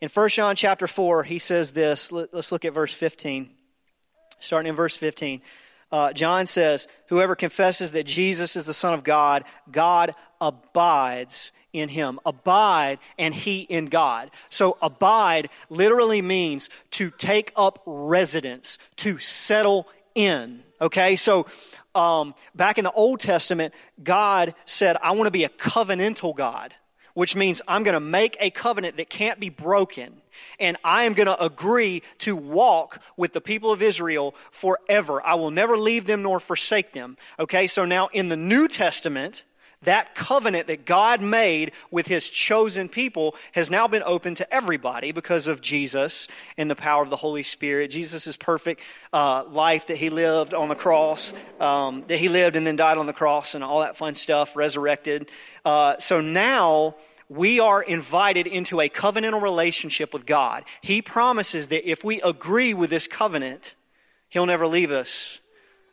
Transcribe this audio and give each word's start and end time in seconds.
In 0.00 0.08
1 0.08 0.28
John 0.30 0.56
chapter 0.56 0.86
4, 0.86 1.24
he 1.24 1.38
says 1.38 1.72
this. 1.72 2.10
Let's 2.10 2.52
look 2.52 2.64
at 2.64 2.72
verse 2.72 2.94
15. 2.94 3.50
Starting 4.38 4.70
in 4.70 4.76
verse 4.76 4.96
15. 4.96 5.42
Uh, 5.92 6.12
John 6.12 6.46
says, 6.46 6.88
Whoever 7.08 7.36
confesses 7.36 7.92
that 7.92 8.04
Jesus 8.04 8.56
is 8.56 8.64
the 8.64 8.74
Son 8.74 8.94
of 8.94 9.04
God, 9.04 9.44
God 9.70 10.14
abides 10.40 11.52
in 11.72 11.88
him. 11.88 12.18
Abide 12.24 12.98
and 13.18 13.34
he 13.34 13.60
in 13.60 13.86
God. 13.86 14.30
So 14.48 14.78
abide 14.80 15.50
literally 15.68 16.22
means 16.22 16.70
to 16.92 17.10
take 17.10 17.52
up 17.56 17.82
residence, 17.84 18.78
to 18.96 19.18
settle 19.18 19.88
in. 20.14 20.62
Okay, 20.80 21.16
so 21.16 21.46
um, 21.94 22.34
back 22.54 22.78
in 22.78 22.84
the 22.84 22.92
Old 22.92 23.20
Testament, 23.20 23.74
God 24.02 24.54
said, 24.64 24.96
I 25.02 25.12
want 25.12 25.26
to 25.26 25.32
be 25.32 25.44
a 25.44 25.50
covenantal 25.50 26.34
God, 26.34 26.74
which 27.20 27.36
means 27.36 27.60
I'm 27.68 27.82
going 27.82 27.92
to 27.92 28.00
make 28.00 28.38
a 28.40 28.48
covenant 28.48 28.96
that 28.96 29.10
can't 29.10 29.38
be 29.38 29.50
broken. 29.50 30.22
And 30.58 30.78
I 30.82 31.02
am 31.02 31.12
going 31.12 31.26
to 31.26 31.38
agree 31.38 32.02
to 32.20 32.34
walk 32.34 32.98
with 33.18 33.34
the 33.34 33.42
people 33.42 33.70
of 33.70 33.82
Israel 33.82 34.34
forever. 34.50 35.22
I 35.22 35.34
will 35.34 35.50
never 35.50 35.76
leave 35.76 36.06
them 36.06 36.22
nor 36.22 36.40
forsake 36.40 36.94
them. 36.94 37.18
Okay, 37.38 37.66
so 37.66 37.84
now 37.84 38.08
in 38.14 38.30
the 38.30 38.38
New 38.38 38.68
Testament, 38.68 39.44
that 39.82 40.14
covenant 40.14 40.66
that 40.68 40.86
God 40.86 41.20
made 41.20 41.72
with 41.90 42.06
his 42.06 42.30
chosen 42.30 42.88
people 42.88 43.34
has 43.52 43.70
now 43.70 43.86
been 43.86 44.02
open 44.02 44.34
to 44.36 44.54
everybody 44.54 45.12
because 45.12 45.46
of 45.46 45.60
Jesus 45.60 46.26
and 46.56 46.70
the 46.70 46.74
power 46.74 47.02
of 47.02 47.10
the 47.10 47.16
Holy 47.16 47.42
Spirit. 47.42 47.90
Jesus' 47.90 48.34
perfect 48.38 48.80
uh, 49.12 49.44
life 49.44 49.88
that 49.88 49.98
he 49.98 50.08
lived 50.08 50.54
on 50.54 50.70
the 50.70 50.74
cross, 50.74 51.34
um, 51.60 52.02
that 52.08 52.18
he 52.18 52.30
lived 52.30 52.56
and 52.56 52.66
then 52.66 52.76
died 52.76 52.96
on 52.96 53.04
the 53.04 53.12
cross 53.12 53.54
and 53.54 53.62
all 53.62 53.80
that 53.80 53.98
fun 53.98 54.14
stuff, 54.14 54.56
resurrected. 54.56 55.30
Uh, 55.66 55.98
so 55.98 56.22
now 56.22 56.94
we 57.30 57.60
are 57.60 57.80
invited 57.80 58.48
into 58.48 58.80
a 58.80 58.88
covenantal 58.88 59.40
relationship 59.40 60.12
with 60.12 60.26
God. 60.26 60.64
He 60.82 61.00
promises 61.00 61.68
that 61.68 61.88
if 61.88 62.02
we 62.02 62.20
agree 62.20 62.74
with 62.74 62.90
this 62.90 63.06
covenant, 63.06 63.76
he'll 64.28 64.46
never 64.46 64.66
leave 64.66 64.90
us 64.90 65.38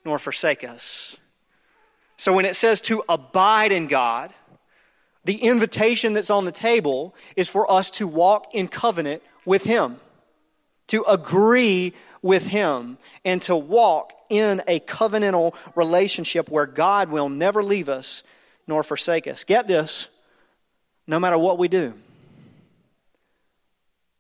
nor 0.04 0.18
forsake 0.18 0.64
us. 0.64 1.16
So 2.18 2.34
when 2.34 2.46
it 2.46 2.56
says 2.56 2.82
to 2.82 3.04
abide 3.08 3.72
in 3.72 3.86
God, 3.86 4.34
the 5.26 5.36
invitation 5.36 6.14
that's 6.14 6.32
on 6.32 6.46
the 6.46 6.52
table 6.52 7.14
is 7.36 7.50
for 7.50 7.70
us 7.72 7.92
to 7.92 8.08
walk 8.08 8.48
in 8.56 8.68
covenant 8.68 9.22
with 9.46 9.64
Him, 9.64 10.00
to 10.88 11.04
agree 11.04 11.94
with 12.24 12.48
Him, 12.48 12.98
and 13.24 13.44
to 13.44 13.56
walk 13.56 14.12
in 14.30 14.64
a 14.68 14.80
covenantal 14.80 15.54
relationship 15.76 16.50
where 16.50 16.66
God 16.66 17.10
will 17.10 17.30
never 17.30 17.64
leave 17.64 17.90
us 17.90 18.24
nor 18.66 18.82
forsake 18.82 19.28
us. 19.28 19.44
Get 19.44 19.68
this 19.68 20.08
no 21.08 21.20
matter 21.20 21.38
what 21.38 21.58
we 21.58 21.68
do. 21.68 21.94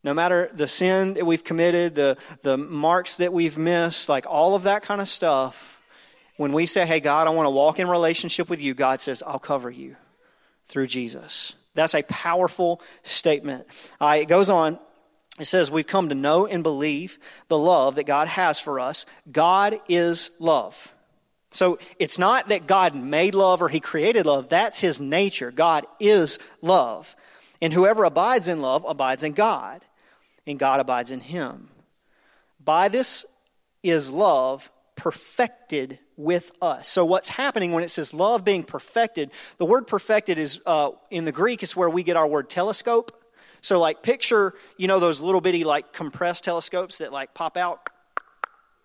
No 0.03 0.13
matter 0.13 0.49
the 0.53 0.67
sin 0.67 1.15
that 1.15 1.25
we've 1.25 1.43
committed, 1.43 1.95
the, 1.95 2.17
the 2.41 2.57
marks 2.57 3.17
that 3.17 3.33
we've 3.33 3.57
missed, 3.57 4.07
like 4.07 4.25
all 4.25 4.55
of 4.55 4.63
that 4.63 4.83
kind 4.83 5.01
of 5.01 5.07
stuff, 5.07 5.81
when 6.37 6.53
we 6.53 6.65
say, 6.65 6.85
hey, 6.85 6.99
God, 6.99 7.27
I 7.27 7.31
want 7.31 7.47
to 7.47 7.51
walk 7.51 7.79
in 7.79 7.89
relationship 7.89 8.49
with 8.49 8.61
you, 8.61 8.73
God 8.73 8.99
says, 8.99 9.21
I'll 9.25 9.39
cover 9.39 9.69
you 9.69 9.95
through 10.67 10.87
Jesus. 10.87 11.53
That's 11.73 11.95
a 11.95 12.03
powerful 12.03 12.81
statement. 13.03 13.67
Uh, 13.99 14.17
it 14.21 14.25
goes 14.25 14.49
on. 14.49 14.79
It 15.39 15.45
says, 15.45 15.69
We've 15.69 15.85
come 15.85 16.09
to 16.09 16.15
know 16.15 16.47
and 16.47 16.63
believe 16.63 17.19
the 17.47 17.57
love 17.57 17.95
that 17.95 18.05
God 18.05 18.27
has 18.27 18.59
for 18.59 18.79
us. 18.79 19.05
God 19.31 19.79
is 19.87 20.31
love. 20.39 20.91
So 21.49 21.79
it's 21.97 22.19
not 22.19 22.49
that 22.49 22.67
God 22.67 22.95
made 22.95 23.35
love 23.35 23.61
or 23.61 23.69
He 23.69 23.79
created 23.79 24.25
love. 24.25 24.49
That's 24.49 24.79
His 24.79 24.99
nature. 24.99 25.51
God 25.51 25.85
is 25.99 26.39
love. 26.61 27.15
And 27.61 27.73
whoever 27.73 28.03
abides 28.03 28.47
in 28.47 28.61
love 28.61 28.85
abides 28.87 29.23
in 29.23 29.33
God, 29.33 29.83
and 30.45 30.59
God 30.59 30.79
abides 30.79 31.11
in 31.11 31.19
Him. 31.19 31.69
By 32.63 32.89
this 32.89 33.25
is 33.81 34.11
love 34.11 34.69
perfected 34.95 35.99
with 36.17 36.51
us. 36.61 36.89
So, 36.89 37.05
what's 37.05 37.29
happening 37.29 37.71
when 37.71 37.83
it 37.83 37.89
says 37.89 38.13
love 38.13 38.43
being 38.43 38.63
perfected, 38.63 39.31
the 39.57 39.65
word 39.65 39.87
perfected 39.87 40.37
is 40.37 40.59
uh, 40.65 40.91
in 41.09 41.25
the 41.25 41.31
Greek 41.31 41.63
is 41.63 41.75
where 41.75 41.89
we 41.89 42.03
get 42.03 42.17
our 42.17 42.27
word 42.27 42.49
telescope. 42.49 43.23
So, 43.61 43.79
like, 43.79 44.03
picture, 44.03 44.53
you 44.77 44.87
know, 44.87 44.99
those 44.99 45.21
little 45.21 45.41
bitty, 45.41 45.63
like, 45.63 45.93
compressed 45.93 46.43
telescopes 46.43 46.99
that, 46.99 47.11
like, 47.11 47.33
pop 47.33 47.57
out. 47.57 47.89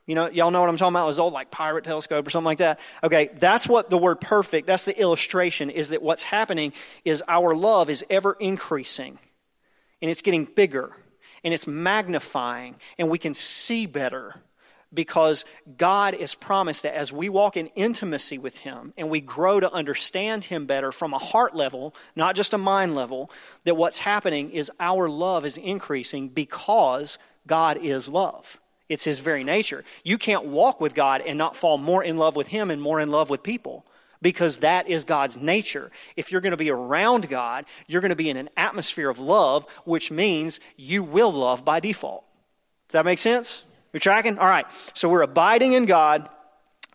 You 0.06 0.16
know, 0.16 0.28
y'all 0.28 0.50
know 0.50 0.60
what 0.60 0.68
I'm 0.68 0.76
talking 0.76 0.94
about? 0.94 1.06
Those 1.06 1.18
old, 1.18 1.32
like, 1.32 1.50
pirate 1.50 1.84
telescope 1.84 2.26
or 2.26 2.30
something 2.30 2.46
like 2.46 2.58
that. 2.58 2.80
Okay, 3.04 3.30
that's 3.34 3.68
what 3.68 3.88
the 3.88 3.98
word 3.98 4.20
perfect, 4.20 4.66
that's 4.66 4.84
the 4.84 4.98
illustration, 4.98 5.70
is 5.70 5.90
that 5.90 6.02
what's 6.02 6.24
happening 6.24 6.72
is 7.04 7.22
our 7.28 7.54
love 7.54 7.88
is 7.88 8.04
ever 8.10 8.32
increasing 8.40 9.18
and 10.00 10.10
it's 10.10 10.22
getting 10.22 10.44
bigger 10.44 10.90
and 11.44 11.54
it's 11.54 11.66
magnifying 11.66 12.76
and 12.98 13.10
we 13.10 13.18
can 13.18 13.34
see 13.34 13.86
better 13.86 14.34
because 14.94 15.44
God 15.78 16.14
is 16.14 16.34
promised 16.34 16.82
that 16.82 16.94
as 16.94 17.12
we 17.12 17.28
walk 17.28 17.56
in 17.56 17.68
intimacy 17.68 18.38
with 18.38 18.58
Him 18.58 18.92
and 18.96 19.08
we 19.08 19.20
grow 19.20 19.60
to 19.60 19.72
understand 19.72 20.44
Him 20.44 20.66
better 20.66 20.92
from 20.92 21.14
a 21.14 21.18
heart 21.18 21.54
level, 21.54 21.94
not 22.14 22.36
just 22.36 22.52
a 22.52 22.58
mind 22.58 22.94
level, 22.94 23.30
that 23.64 23.76
what's 23.76 23.98
happening 23.98 24.50
is 24.50 24.70
our 24.78 25.08
love 25.08 25.46
is 25.46 25.56
increasing 25.56 26.28
because 26.28 27.18
God 27.46 27.78
is 27.78 28.08
love. 28.08 28.60
It's 28.92 29.04
His 29.04 29.20
very 29.20 29.42
nature. 29.42 29.84
You 30.04 30.18
can't 30.18 30.44
walk 30.44 30.80
with 30.80 30.94
God 30.94 31.22
and 31.22 31.38
not 31.38 31.56
fall 31.56 31.78
more 31.78 32.04
in 32.04 32.18
love 32.18 32.36
with 32.36 32.48
Him 32.48 32.70
and 32.70 32.80
more 32.80 33.00
in 33.00 33.10
love 33.10 33.30
with 33.30 33.42
people 33.42 33.86
because 34.20 34.58
that 34.58 34.86
is 34.86 35.04
God's 35.04 35.38
nature. 35.38 35.90
If 36.14 36.30
you're 36.30 36.42
going 36.42 36.52
to 36.52 36.58
be 36.58 36.70
around 36.70 37.30
God, 37.30 37.64
you're 37.86 38.02
going 38.02 38.10
to 38.10 38.16
be 38.16 38.28
in 38.28 38.36
an 38.36 38.50
atmosphere 38.54 39.08
of 39.08 39.18
love, 39.18 39.66
which 39.84 40.10
means 40.10 40.60
you 40.76 41.02
will 41.02 41.32
love 41.32 41.64
by 41.64 41.80
default. 41.80 42.24
Does 42.88 42.92
that 42.92 43.06
make 43.06 43.18
sense? 43.18 43.64
You're 43.94 44.00
tracking? 44.00 44.38
All 44.38 44.46
right. 44.46 44.66
So 44.92 45.08
we're 45.08 45.22
abiding 45.22 45.72
in 45.72 45.86
God. 45.86 46.28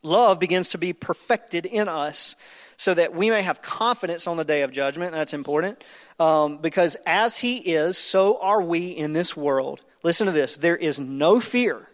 Love 0.03 0.39
begins 0.39 0.69
to 0.69 0.77
be 0.77 0.93
perfected 0.93 1.65
in 1.65 1.89
us 1.89 2.35
so 2.77 2.93
that 2.93 3.15
we 3.15 3.31
may 3.31 3.41
have 3.41 3.63
confidence 3.63 4.27
on 4.27 4.37
the 4.37 4.45
day 4.45 4.61
of 4.61 4.71
judgment. 4.71 5.13
That's 5.13 5.33
important. 5.33 5.83
Um, 6.19 6.59
because 6.59 6.95
as 7.07 7.39
He 7.39 7.57
is, 7.57 7.97
so 7.97 8.39
are 8.39 8.61
we 8.61 8.89
in 8.89 9.13
this 9.13 9.35
world. 9.35 9.81
Listen 10.07 10.27
to 10.27 10.31
this 10.31 10.55
there 10.55 10.77
is 10.77 11.01
no 11.01 11.41
fear 11.41 11.85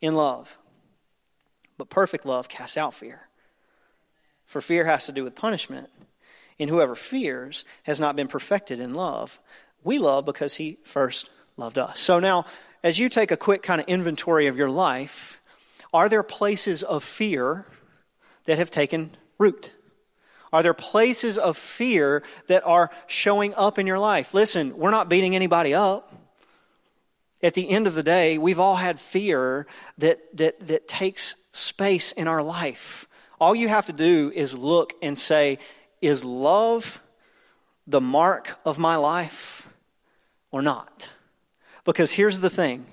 in 0.00 0.14
love, 0.14 0.56
but 1.76 1.90
perfect 1.90 2.24
love 2.24 2.48
casts 2.48 2.78
out 2.78 2.94
fear. 2.94 3.28
For 4.46 4.62
fear 4.62 4.86
has 4.86 5.04
to 5.04 5.12
do 5.12 5.22
with 5.22 5.34
punishment. 5.34 5.90
And 6.58 6.70
whoever 6.70 6.94
fears 6.94 7.66
has 7.82 8.00
not 8.00 8.16
been 8.16 8.28
perfected 8.28 8.80
in 8.80 8.94
love. 8.94 9.38
We 9.82 9.98
love 9.98 10.24
because 10.24 10.54
He 10.54 10.78
first 10.84 11.28
loved 11.58 11.76
us. 11.76 12.00
So 12.00 12.18
now, 12.18 12.46
as 12.82 12.98
you 12.98 13.10
take 13.10 13.30
a 13.30 13.36
quick 13.36 13.62
kind 13.62 13.78
of 13.78 13.88
inventory 13.88 14.46
of 14.46 14.56
your 14.56 14.70
life, 14.70 15.38
are 15.92 16.08
there 16.08 16.22
places 16.22 16.82
of 16.82 17.04
fear 17.04 17.66
that 18.46 18.56
have 18.56 18.70
taken 18.70 19.10
root? 19.36 19.70
Are 20.50 20.62
there 20.62 20.72
places 20.72 21.36
of 21.36 21.58
fear 21.58 22.22
that 22.46 22.64
are 22.64 22.88
showing 23.06 23.52
up 23.54 23.78
in 23.78 23.86
your 23.86 23.98
life? 23.98 24.32
Listen, 24.32 24.78
we're 24.78 24.90
not 24.90 25.10
beating 25.10 25.36
anybody 25.36 25.74
up. 25.74 26.13
At 27.44 27.52
the 27.52 27.68
end 27.68 27.86
of 27.86 27.94
the 27.94 28.02
day, 28.02 28.38
we've 28.38 28.58
all 28.58 28.76
had 28.76 28.98
fear 28.98 29.66
that, 29.98 30.34
that, 30.38 30.66
that 30.66 30.88
takes 30.88 31.34
space 31.52 32.10
in 32.12 32.26
our 32.26 32.42
life. 32.42 33.06
All 33.38 33.54
you 33.54 33.68
have 33.68 33.84
to 33.86 33.92
do 33.92 34.32
is 34.34 34.56
look 34.56 34.94
and 35.02 35.16
say, 35.16 35.58
Is 36.00 36.24
love 36.24 37.02
the 37.86 38.00
mark 38.00 38.58
of 38.64 38.78
my 38.78 38.96
life 38.96 39.68
or 40.50 40.62
not? 40.62 41.12
Because 41.84 42.12
here's 42.12 42.40
the 42.40 42.48
thing 42.48 42.86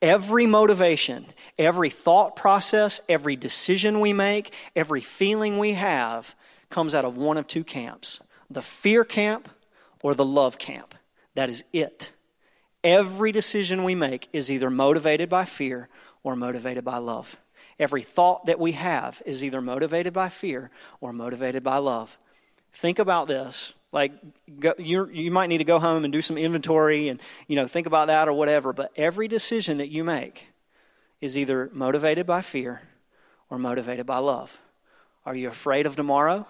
every 0.00 0.46
motivation, 0.46 1.26
every 1.58 1.90
thought 1.90 2.36
process, 2.36 3.00
every 3.08 3.34
decision 3.34 3.98
we 3.98 4.12
make, 4.12 4.54
every 4.76 5.00
feeling 5.00 5.58
we 5.58 5.72
have 5.72 6.36
comes 6.70 6.94
out 6.94 7.04
of 7.04 7.16
one 7.16 7.38
of 7.38 7.48
two 7.48 7.64
camps 7.64 8.20
the 8.50 8.62
fear 8.62 9.02
camp 9.02 9.48
or 10.00 10.14
the 10.14 10.24
love 10.24 10.58
camp. 10.58 10.94
That 11.34 11.50
is 11.50 11.64
it. 11.72 12.12
Every 12.86 13.32
decision 13.32 13.82
we 13.82 13.96
make 13.96 14.28
is 14.32 14.48
either 14.48 14.70
motivated 14.70 15.28
by 15.28 15.44
fear 15.44 15.88
or 16.22 16.36
motivated 16.36 16.84
by 16.84 16.98
love. 16.98 17.36
Every 17.80 18.02
thought 18.02 18.46
that 18.46 18.60
we 18.60 18.72
have 18.72 19.20
is 19.26 19.42
either 19.42 19.60
motivated 19.60 20.12
by 20.12 20.28
fear 20.28 20.70
or 21.00 21.12
motivated 21.12 21.64
by 21.64 21.78
love. 21.78 22.16
Think 22.72 23.00
about 23.00 23.26
this. 23.26 23.74
Like, 23.90 24.12
you 24.78 25.08
you 25.08 25.32
might 25.32 25.48
need 25.48 25.58
to 25.58 25.64
go 25.64 25.80
home 25.80 26.04
and 26.04 26.12
do 26.12 26.22
some 26.22 26.38
inventory 26.38 27.08
and, 27.08 27.20
you 27.48 27.56
know, 27.56 27.66
think 27.66 27.88
about 27.88 28.06
that 28.06 28.28
or 28.28 28.34
whatever. 28.34 28.72
But 28.72 28.92
every 28.94 29.26
decision 29.26 29.78
that 29.78 29.88
you 29.88 30.04
make 30.04 30.46
is 31.20 31.36
either 31.36 31.68
motivated 31.72 32.24
by 32.24 32.40
fear 32.40 32.82
or 33.50 33.58
motivated 33.58 34.06
by 34.06 34.18
love. 34.18 34.60
Are 35.24 35.34
you 35.34 35.48
afraid 35.48 35.86
of 35.86 35.96
tomorrow? 35.96 36.46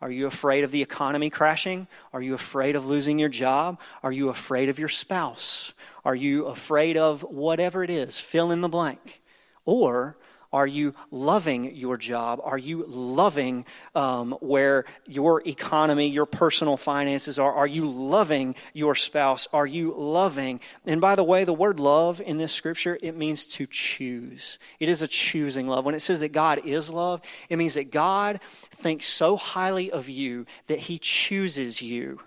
Are 0.00 0.10
you 0.10 0.26
afraid 0.26 0.64
of 0.64 0.70
the 0.70 0.82
economy 0.82 1.30
crashing? 1.30 1.86
Are 2.12 2.20
you 2.20 2.34
afraid 2.34 2.76
of 2.76 2.86
losing 2.86 3.18
your 3.18 3.28
job? 3.28 3.80
Are 4.02 4.12
you 4.12 4.28
afraid 4.28 4.68
of 4.68 4.78
your 4.78 4.88
spouse? 4.88 5.72
Are 6.04 6.14
you 6.14 6.46
afraid 6.46 6.96
of 6.96 7.22
whatever 7.22 7.82
it 7.82 7.90
is? 7.90 8.20
Fill 8.20 8.50
in 8.50 8.60
the 8.60 8.68
blank. 8.68 9.22
Or 9.64 10.18
Are 10.54 10.68
you 10.68 10.94
loving 11.10 11.74
your 11.74 11.96
job? 11.96 12.40
Are 12.44 12.56
you 12.56 12.84
loving 12.86 13.66
um, 13.96 14.36
where 14.40 14.84
your 15.04 15.42
economy, 15.44 16.06
your 16.06 16.26
personal 16.26 16.76
finances 16.76 17.40
are? 17.40 17.52
Are 17.52 17.66
you 17.66 17.90
loving 17.90 18.54
your 18.72 18.94
spouse? 18.94 19.48
Are 19.52 19.66
you 19.66 19.92
loving? 19.96 20.60
And 20.86 21.00
by 21.00 21.16
the 21.16 21.24
way, 21.24 21.42
the 21.42 21.52
word 21.52 21.80
love 21.80 22.20
in 22.20 22.38
this 22.38 22.52
scripture, 22.52 22.96
it 23.02 23.16
means 23.16 23.46
to 23.46 23.66
choose. 23.66 24.60
It 24.78 24.88
is 24.88 25.02
a 25.02 25.08
choosing 25.08 25.66
love. 25.66 25.84
When 25.84 25.96
it 25.96 26.00
says 26.00 26.20
that 26.20 26.30
God 26.30 26.64
is 26.64 26.88
love, 26.88 27.22
it 27.50 27.56
means 27.56 27.74
that 27.74 27.90
God 27.90 28.40
thinks 28.70 29.06
so 29.06 29.36
highly 29.36 29.90
of 29.90 30.08
you 30.08 30.46
that 30.68 30.78
he 30.78 31.00
chooses 31.00 31.82
you 31.82 32.20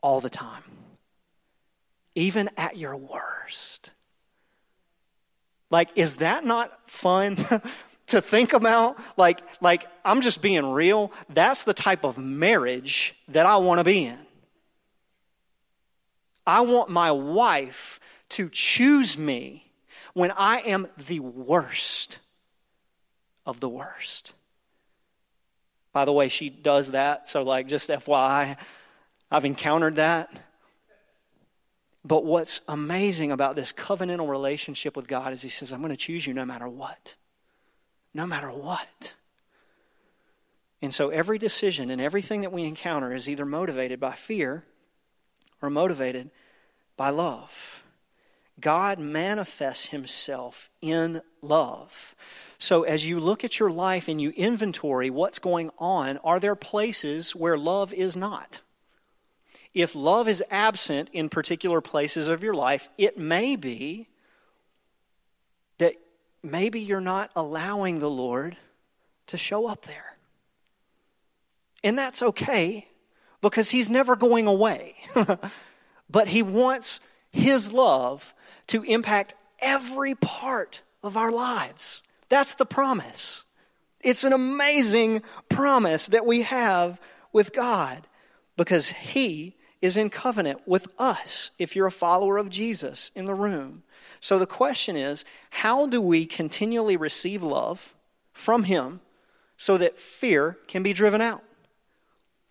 all 0.00 0.20
the 0.20 0.28
time, 0.28 0.64
even 2.16 2.50
at 2.56 2.76
your 2.76 2.96
worst. 2.96 3.92
Like, 5.72 5.88
is 5.96 6.18
that 6.18 6.44
not 6.44 6.70
fun 6.88 7.38
to 8.08 8.20
think 8.20 8.52
about? 8.52 8.98
Like, 9.16 9.40
like, 9.62 9.86
I'm 10.04 10.20
just 10.20 10.42
being 10.42 10.70
real. 10.70 11.10
That's 11.30 11.64
the 11.64 11.72
type 11.72 12.04
of 12.04 12.18
marriage 12.18 13.16
that 13.28 13.46
I 13.46 13.56
want 13.56 13.78
to 13.78 13.84
be 13.84 14.04
in. 14.04 14.18
I 16.46 16.60
want 16.60 16.90
my 16.90 17.10
wife 17.10 18.00
to 18.30 18.50
choose 18.50 19.16
me 19.16 19.64
when 20.12 20.30
I 20.32 20.58
am 20.58 20.88
the 21.06 21.20
worst 21.20 22.18
of 23.46 23.60
the 23.60 23.68
worst. 23.68 24.34
By 25.94 26.04
the 26.04 26.12
way, 26.12 26.28
she 26.28 26.50
does 26.50 26.90
that, 26.90 27.26
so 27.28 27.42
like 27.42 27.66
just 27.66 27.88
FYI, 27.88 28.58
I've 29.30 29.44
encountered 29.46 29.96
that. 29.96 30.30
But 32.04 32.24
what's 32.24 32.60
amazing 32.66 33.30
about 33.30 33.54
this 33.54 33.72
covenantal 33.72 34.28
relationship 34.28 34.96
with 34.96 35.06
God 35.06 35.32
is 35.32 35.42
He 35.42 35.48
says, 35.48 35.72
I'm 35.72 35.80
going 35.80 35.90
to 35.90 35.96
choose 35.96 36.26
you 36.26 36.34
no 36.34 36.44
matter 36.44 36.68
what. 36.68 37.16
No 38.12 38.26
matter 38.26 38.50
what. 38.50 39.14
And 40.80 40.92
so 40.92 41.10
every 41.10 41.38
decision 41.38 41.90
and 41.90 42.00
everything 42.00 42.40
that 42.40 42.52
we 42.52 42.64
encounter 42.64 43.14
is 43.14 43.28
either 43.28 43.46
motivated 43.46 44.00
by 44.00 44.12
fear 44.12 44.64
or 45.62 45.70
motivated 45.70 46.30
by 46.96 47.10
love. 47.10 47.84
God 48.60 48.98
manifests 48.98 49.86
Himself 49.86 50.68
in 50.80 51.22
love. 51.40 52.16
So 52.58 52.82
as 52.82 53.08
you 53.08 53.20
look 53.20 53.44
at 53.44 53.58
your 53.60 53.70
life 53.70 54.08
and 54.08 54.20
you 54.20 54.30
inventory 54.30 55.08
what's 55.08 55.38
going 55.38 55.70
on, 55.78 56.18
are 56.18 56.40
there 56.40 56.56
places 56.56 57.34
where 57.34 57.56
love 57.56 57.92
is 57.92 58.16
not? 58.16 58.60
If 59.74 59.94
love 59.94 60.28
is 60.28 60.44
absent 60.50 61.08
in 61.12 61.28
particular 61.28 61.80
places 61.80 62.28
of 62.28 62.42
your 62.42 62.54
life, 62.54 62.90
it 62.98 63.16
may 63.16 63.56
be 63.56 64.08
that 65.78 65.94
maybe 66.42 66.80
you're 66.80 67.00
not 67.00 67.30
allowing 67.34 67.98
the 67.98 68.10
Lord 68.10 68.56
to 69.28 69.38
show 69.38 69.66
up 69.66 69.86
there. 69.86 70.16
And 71.82 71.98
that's 71.98 72.22
okay 72.22 72.86
because 73.40 73.70
He's 73.70 73.90
never 73.90 74.14
going 74.14 74.46
away. 74.46 74.94
but 76.10 76.28
He 76.28 76.42
wants 76.42 77.00
His 77.30 77.72
love 77.72 78.34
to 78.68 78.82
impact 78.82 79.34
every 79.60 80.14
part 80.14 80.82
of 81.02 81.16
our 81.16 81.32
lives. 81.32 82.02
That's 82.28 82.54
the 82.56 82.66
promise. 82.66 83.44
It's 84.00 84.24
an 84.24 84.32
amazing 84.32 85.22
promise 85.48 86.08
that 86.08 86.26
we 86.26 86.42
have 86.42 87.00
with 87.32 87.52
God 87.54 88.06
because 88.56 88.90
He 88.90 89.56
is 89.82 89.96
in 89.96 90.08
covenant 90.08 90.60
with 90.64 90.86
us 90.98 91.50
if 91.58 91.76
you're 91.76 91.88
a 91.88 91.92
follower 91.92 92.38
of 92.38 92.48
Jesus 92.48 93.10
in 93.14 93.26
the 93.26 93.34
room. 93.34 93.82
So 94.20 94.38
the 94.38 94.46
question 94.46 94.96
is 94.96 95.24
how 95.50 95.86
do 95.86 96.00
we 96.00 96.24
continually 96.24 96.96
receive 96.96 97.42
love 97.42 97.92
from 98.32 98.64
Him 98.64 99.00
so 99.56 99.76
that 99.76 99.98
fear 99.98 100.56
can 100.68 100.82
be 100.82 100.92
driven 100.92 101.20
out? 101.20 101.42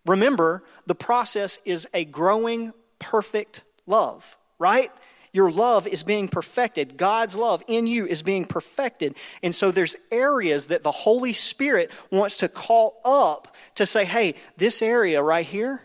Remember, 0.05 0.63
the 0.85 0.95
process 0.95 1.59
is 1.63 1.87
a 1.93 2.05
growing, 2.05 2.73
perfect 2.99 3.61
love, 3.87 4.37
right? 4.59 4.91
Your 5.33 5.49
love 5.49 5.87
is 5.87 6.03
being 6.03 6.27
perfected. 6.27 6.97
God's 6.97 7.37
love 7.37 7.63
in 7.67 7.87
you 7.87 8.05
is 8.05 8.21
being 8.21 8.43
perfected. 8.43 9.15
And 9.41 9.55
so 9.55 9.71
there's 9.71 9.95
areas 10.11 10.67
that 10.67 10.83
the 10.83 10.91
Holy 10.91 11.31
Spirit 11.31 11.91
wants 12.11 12.37
to 12.37 12.49
call 12.49 12.99
up 13.05 13.55
to 13.75 13.85
say, 13.85 14.03
hey, 14.03 14.35
this 14.57 14.81
area 14.81 15.23
right 15.23 15.45
here, 15.45 15.81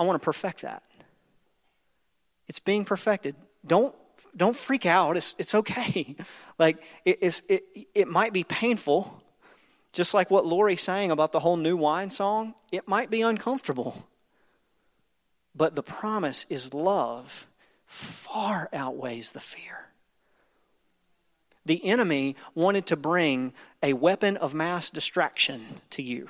I 0.00 0.02
want 0.02 0.18
to 0.18 0.24
perfect 0.24 0.62
that. 0.62 0.82
It's 2.48 2.58
being 2.58 2.86
perfected. 2.86 3.36
Don't 3.66 3.94
don't 4.34 4.56
freak 4.56 4.86
out. 4.86 5.18
It's 5.18 5.34
it's 5.38 5.54
okay. 5.54 6.16
Like 6.58 6.82
it, 7.06 7.18
it's 7.22 7.40
it 7.48 7.64
it 7.94 8.06
might 8.06 8.34
be 8.34 8.44
painful, 8.44 9.22
just 9.94 10.12
like 10.12 10.30
what 10.30 10.44
Lori's 10.44 10.82
saying 10.82 11.10
about 11.10 11.32
the 11.32 11.40
whole 11.40 11.56
new 11.56 11.74
wine 11.74 12.10
song. 12.10 12.54
It 12.70 12.86
might 12.86 13.08
be 13.08 13.22
uncomfortable, 13.22 14.06
but 15.54 15.74
the 15.74 15.82
promise 15.82 16.44
is 16.50 16.74
love 16.74 17.46
far 17.86 18.68
outweighs 18.74 19.32
the 19.32 19.40
fear. 19.40 19.86
The 21.64 21.82
enemy 21.82 22.36
wanted 22.54 22.84
to 22.86 22.96
bring 22.96 23.54
a 23.82 23.94
weapon 23.94 24.36
of 24.36 24.52
mass 24.52 24.90
distraction 24.90 25.80
to 25.90 26.02
you. 26.02 26.28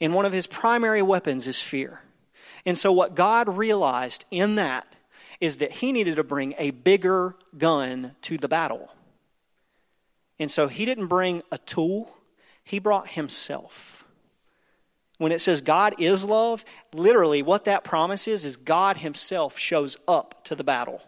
And 0.00 0.14
one 0.14 0.24
of 0.24 0.32
his 0.32 0.46
primary 0.46 1.02
weapons 1.02 1.48
is 1.48 1.60
fear. 1.60 2.03
And 2.66 2.78
so, 2.78 2.92
what 2.92 3.14
God 3.14 3.48
realized 3.48 4.24
in 4.30 4.54
that 4.56 4.86
is 5.40 5.58
that 5.58 5.70
he 5.70 5.92
needed 5.92 6.16
to 6.16 6.24
bring 6.24 6.54
a 6.58 6.70
bigger 6.70 7.36
gun 7.58 8.16
to 8.22 8.38
the 8.38 8.48
battle. 8.48 8.90
And 10.38 10.50
so, 10.50 10.68
he 10.68 10.84
didn't 10.84 11.08
bring 11.08 11.42
a 11.52 11.58
tool, 11.58 12.16
he 12.62 12.78
brought 12.78 13.10
himself. 13.10 14.04
When 15.18 15.32
it 15.32 15.40
says 15.40 15.60
God 15.60 15.94
is 15.98 16.24
love, 16.24 16.64
literally 16.92 17.42
what 17.42 17.64
that 17.64 17.84
promise 17.84 18.26
is, 18.26 18.44
is 18.44 18.56
God 18.56 18.98
himself 18.98 19.58
shows 19.58 19.96
up 20.08 20.44
to 20.44 20.54
the 20.54 20.64
battle. 20.64 21.02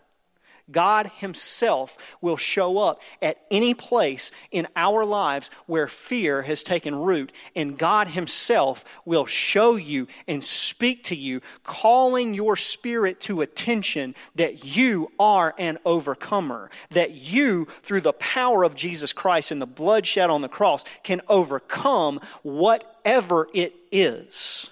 God 0.71 1.11
Himself 1.17 2.17
will 2.21 2.37
show 2.37 2.79
up 2.79 3.01
at 3.23 3.39
any 3.51 3.75
place 3.75 4.33
in 4.51 4.67
our 4.75 5.05
lives 5.05 5.51
where 5.67 5.87
fear 5.87 6.43
has 6.43 6.65
taken 6.65 6.95
root, 6.95 7.33
and 7.55 7.79
God 7.79 8.09
Himself 8.09 8.85
will 9.05 9.27
show 9.27 9.77
you 9.77 10.09
and 10.27 10.43
speak 10.43 11.05
to 11.05 11.17
you, 11.17 11.41
calling 11.63 12.35
your 12.35 12.57
spirit 12.57 13.21
to 13.21 13.43
attention 13.43 14.15
that 14.35 14.65
you 14.65 15.13
are 15.19 15.55
an 15.59 15.79
overcomer, 15.85 16.71
that 16.91 17.13
you, 17.13 17.67
through 17.83 18.01
the 18.01 18.13
power 18.15 18.65
of 18.65 18.75
Jesus 18.75 19.13
Christ 19.13 19.51
and 19.51 19.63
the 19.63 19.67
blood 19.67 20.07
shed 20.07 20.31
on 20.31 20.43
the 20.43 20.49
cross, 20.49 20.85
can 21.03 21.21
overcome 21.29 22.21
whatever 22.43 23.49
it 23.55 23.75
is. 23.93 24.69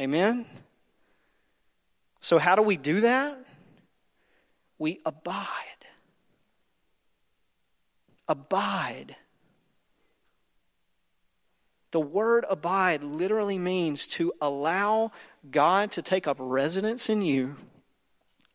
Amen? 0.00 0.46
So, 2.20 2.38
how 2.38 2.54
do 2.54 2.62
we 2.62 2.76
do 2.76 3.00
that? 3.00 3.38
We 4.78 5.00
abide. 5.04 5.54
Abide. 8.28 9.16
The 11.90 12.00
word 12.00 12.44
abide 12.48 13.02
literally 13.02 13.58
means 13.58 14.06
to 14.08 14.32
allow 14.40 15.12
God 15.50 15.92
to 15.92 16.02
take 16.02 16.26
up 16.26 16.36
residence 16.38 17.08
in 17.08 17.22
you 17.22 17.56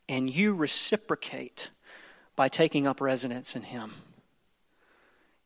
and 0.08 0.30
you 0.30 0.54
reciprocate 0.54 1.70
by 2.36 2.50
taking 2.50 2.86
up 2.86 3.02
residence 3.02 3.56
in 3.56 3.64
Him. 3.64 3.94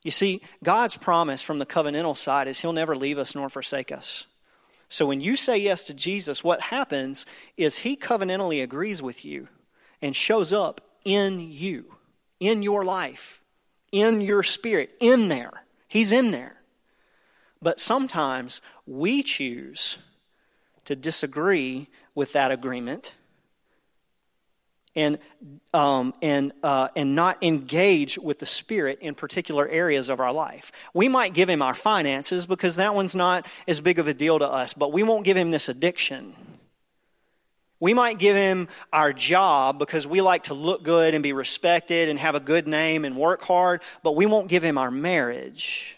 You 0.02 0.12
see, 0.12 0.42
God's 0.64 0.98
promise 0.98 1.42
from 1.42 1.58
the 1.58 1.66
covenantal 1.66 2.16
side 2.16 2.48
is 2.48 2.60
He'll 2.60 2.74
never 2.74 2.96
leave 2.96 3.18
us 3.18 3.36
nor 3.36 3.50
forsake 3.50 3.92
us. 3.92 4.26
So 4.90 5.06
when 5.06 5.22
you 5.22 5.36
say 5.36 5.58
yes 5.58 5.84
to 5.86 5.94
Jesus, 5.94 6.44
what 6.44 6.62
happens 6.62 7.26
is 7.56 7.80
He 7.80 7.96
covenantally 7.96 8.62
agrees 8.62 9.02
with 9.02 9.24
you 9.24 9.48
and 10.02 10.16
shows 10.16 10.54
up 10.54 10.82
in 11.04 11.40
you, 11.40 11.96
in 12.40 12.62
your 12.62 12.84
life, 12.84 13.42
in 13.92 14.22
your 14.22 14.44
spirit, 14.44 14.92
in 15.00 15.28
there. 15.30 15.64
He's 15.88 16.12
in 16.12 16.32
there. 16.32 16.58
But 17.62 17.80
sometimes 17.80 18.62
we 18.86 19.24
choose 19.24 19.98
to 20.86 20.96
disagree 20.96 21.88
with 22.14 22.34
that 22.34 22.52
agreement 22.52 23.14
and, 24.98 25.20
um, 25.76 26.14
and, 26.24 26.52
uh, 26.64 26.88
and 26.96 27.16
not 27.16 27.44
engage 27.44 28.18
with 28.18 28.40
the 28.40 28.48
Spirit 28.48 28.98
in 29.00 29.14
particular 29.14 29.68
areas 29.68 30.10
of 30.10 30.20
our 30.20 30.34
life. 30.34 30.72
We 30.94 31.08
might 31.08 31.36
give 31.36 31.48
Him 31.48 31.62
our 31.62 31.76
finances 31.76 32.48
because 32.48 32.78
that 32.78 32.96
one's 32.96 33.16
not 33.16 33.48
as 33.68 33.80
big 33.80 34.00
of 34.00 34.08
a 34.08 34.14
deal 34.14 34.40
to 34.40 34.48
us, 34.48 34.74
but 34.74 34.92
we 34.92 35.04
won't 35.04 35.24
give 35.24 35.38
Him 35.38 35.52
this 35.52 35.70
addiction 35.70 36.34
we 37.80 37.94
might 37.94 38.18
give 38.18 38.36
him 38.36 38.68
our 38.92 39.14
job 39.14 39.80
because 39.80 40.08
we 40.08 40.22
like 40.22 40.44
to 40.44 40.54
look 40.54 40.84
good 40.84 41.14
and 41.14 41.22
be 41.22 41.34
respected 41.34 42.10
and 42.10 42.18
have 42.18 42.36
a 42.36 42.40
good 42.40 42.68
name 42.68 43.06
and 43.06 43.16
work 43.16 43.42
hard, 43.44 43.82
but 44.04 44.16
we 44.16 44.26
won't 44.26 44.48
give 44.48 44.64
him 44.64 44.78
our 44.78 44.92
marriage 44.92 45.98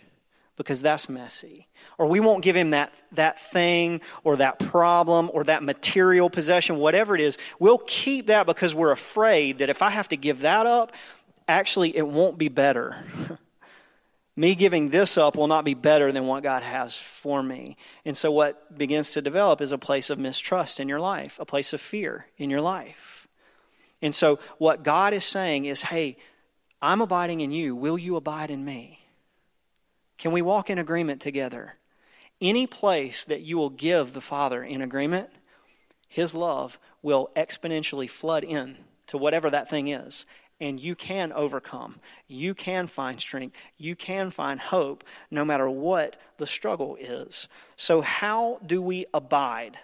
because 0.57 0.81
that's 0.81 1.07
messy. 1.07 1.67
Or 1.98 2.07
we 2.07 2.19
won't 2.19 2.43
give 2.43 2.55
him 2.55 2.71
that, 2.71 2.93
that 3.13 3.39
thing 3.39 4.01
or 4.24 4.38
that 4.38 4.59
problem 4.59 5.29
or 5.33 5.45
that 5.45 5.63
material 5.63 6.29
possession, 6.29 6.77
whatever 6.77 7.15
it 7.15 7.21
is. 7.21 7.38
We'll 7.59 7.81
keep 7.86 8.27
that 8.27 8.45
because 8.45 8.75
we're 8.75 8.91
afraid 8.91 9.59
that 9.59 9.69
if 9.69 9.81
I 9.81 9.89
have 9.89 10.09
to 10.09 10.17
give 10.17 10.41
that 10.41 10.65
up, 10.65 10.93
actually, 11.48 11.95
it 11.95 12.07
won't 12.07 12.38
be 12.38 12.50
better. 12.50 13.03
me 14.39 14.55
giving 14.55 14.89
this 14.89 15.17
up 15.17 15.36
will 15.36 15.48
not 15.48 15.65
be 15.65 15.74
better 15.74 16.13
than 16.13 16.25
what 16.25 16.43
God 16.43 16.63
has 16.63 16.96
for 16.96 17.43
me. 17.43 17.75
And 18.05 18.15
so, 18.15 18.31
what 18.31 18.77
begins 18.77 19.12
to 19.12 19.22
develop 19.22 19.60
is 19.60 19.74
a 19.74 19.77
place 19.77 20.10
of 20.10 20.17
mistrust 20.17 20.79
in 20.79 20.88
your 20.88 21.01
life, 21.01 21.38
a 21.41 21.46
place 21.46 21.74
of 21.74 21.81
fear 21.81 22.25
in 22.38 22.50
your 22.50 22.62
life. 22.62 23.27
And 24.01 24.15
so, 24.15 24.39
what 24.58 24.81
God 24.81 25.13
is 25.13 25.25
saying 25.25 25.65
is, 25.65 25.81
hey, 25.81 26.15
I'm 26.81 27.01
abiding 27.01 27.41
in 27.41 27.51
you. 27.51 27.75
Will 27.75 27.98
you 27.98 28.15
abide 28.15 28.50
in 28.50 28.63
me? 28.63 29.01
Can 30.17 30.31
we 30.31 30.41
walk 30.41 30.69
in 30.69 30.77
agreement 30.77 31.19
together? 31.19 31.75
Any 32.39 32.65
place 32.65 33.25
that 33.25 33.41
you 33.41 33.58
will 33.58 33.69
give 33.69 34.13
the 34.13 34.22
Father 34.22 34.63
in 34.63 34.81
agreement, 34.81 35.29
His 36.08 36.34
love 36.34 36.79
will 37.01 37.29
exponentially 37.36 38.10
flood 38.10 38.46
in 38.46 38.77
to 39.08 39.17
whatever 39.17 39.50
that 39.50 39.69
thing 39.69 39.89
is. 39.89 40.25
And 40.61 40.79
you 40.79 40.95
can 40.95 41.31
overcome. 41.31 41.99
You 42.27 42.53
can 42.53 42.87
find 42.87 43.19
strength. 43.19 43.61
You 43.77 43.95
can 43.95 44.29
find 44.29 44.59
hope 44.59 45.03
no 45.31 45.45
matter 45.45 45.69
what 45.69 46.17
the 46.37 46.47
struggle 46.47 46.97
is. 46.99 47.47
So, 47.77 48.01
how 48.01 48.59
do 48.65 48.81
we 48.81 49.05
abide? 49.13 49.77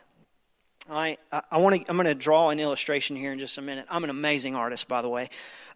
I, 0.89 1.17
I 1.49 1.57
want 1.57 1.75
to, 1.75 1.89
I'm 1.89 1.97
going 1.97 2.05
to 2.05 2.13
draw 2.13 2.49
an 2.49 2.59
illustration 2.59 3.15
here 3.15 3.31
in 3.31 3.39
just 3.39 3.57
a 3.57 3.61
minute. 3.61 3.87
I'm 3.89 4.03
an 4.03 4.11
amazing 4.11 4.55
artist, 4.55 4.87
by 4.87 5.01
the 5.01 5.09
way. 5.09 5.29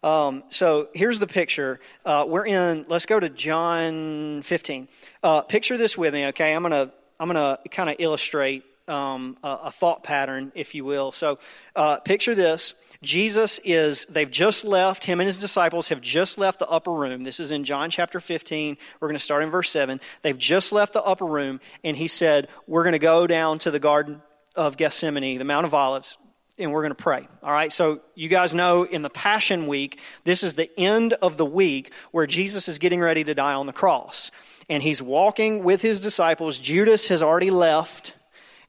Um, 0.04 0.44
so 0.50 0.88
here's 0.94 1.18
the 1.18 1.26
picture. 1.26 1.80
Uh, 2.04 2.24
we're 2.28 2.46
in, 2.46 2.86
let's 2.88 3.06
go 3.06 3.18
to 3.18 3.28
John 3.28 4.42
15. 4.42 4.88
Uh, 5.22 5.42
picture 5.42 5.76
this 5.76 5.98
with 5.98 6.14
me, 6.14 6.26
okay? 6.26 6.54
I'm 6.54 6.62
going 6.62 6.72
to, 6.72 6.92
I'm 7.18 7.30
going 7.30 7.56
to 7.56 7.68
kind 7.70 7.90
of 7.90 7.96
illustrate 7.98 8.64
um, 8.90 9.36
a, 9.42 9.58
a, 9.64 9.70
thought 9.70 10.02
pattern, 10.02 10.52
if 10.54 10.74
you 10.74 10.84
will. 10.84 11.12
So 11.12 11.38
uh, 11.76 11.98
picture 12.00 12.34
this. 12.34 12.74
Jesus 13.02 13.58
is, 13.64 14.04
they've 14.06 14.30
just 14.30 14.64
left, 14.64 15.06
him 15.06 15.20
and 15.20 15.26
his 15.26 15.38
disciples 15.38 15.88
have 15.88 16.02
just 16.02 16.36
left 16.36 16.58
the 16.58 16.68
upper 16.68 16.92
room. 16.92 17.22
This 17.22 17.40
is 17.40 17.50
in 17.50 17.64
John 17.64 17.88
chapter 17.88 18.20
15. 18.20 18.76
We're 19.00 19.08
going 19.08 19.16
to 19.16 19.22
start 19.22 19.42
in 19.42 19.48
verse 19.48 19.70
7. 19.70 20.00
They've 20.20 20.36
just 20.36 20.72
left 20.72 20.92
the 20.92 21.02
upper 21.02 21.24
room, 21.24 21.60
and 21.82 21.96
he 21.96 22.08
said, 22.08 22.48
We're 22.66 22.82
going 22.82 22.92
to 22.92 22.98
go 22.98 23.26
down 23.26 23.58
to 23.60 23.70
the 23.70 23.78
garden 23.78 24.20
of 24.54 24.76
Gethsemane, 24.76 25.38
the 25.38 25.44
Mount 25.44 25.64
of 25.64 25.72
Olives, 25.72 26.18
and 26.58 26.72
we're 26.72 26.82
going 26.82 26.90
to 26.90 27.02
pray. 27.02 27.26
All 27.42 27.52
right, 27.52 27.72
so 27.72 28.02
you 28.14 28.28
guys 28.28 28.54
know 28.54 28.82
in 28.82 29.00
the 29.00 29.08
Passion 29.08 29.66
Week, 29.66 29.98
this 30.24 30.42
is 30.42 30.54
the 30.54 30.70
end 30.78 31.14
of 31.14 31.38
the 31.38 31.46
week 31.46 31.92
where 32.10 32.26
Jesus 32.26 32.68
is 32.68 32.78
getting 32.78 33.00
ready 33.00 33.24
to 33.24 33.34
die 33.34 33.54
on 33.54 33.66
the 33.66 33.72
cross. 33.72 34.30
And 34.68 34.82
he's 34.82 35.02
walking 35.02 35.64
with 35.64 35.80
his 35.80 36.00
disciples. 36.00 36.58
Judas 36.58 37.08
has 37.08 37.22
already 37.22 37.50
left. 37.50 38.14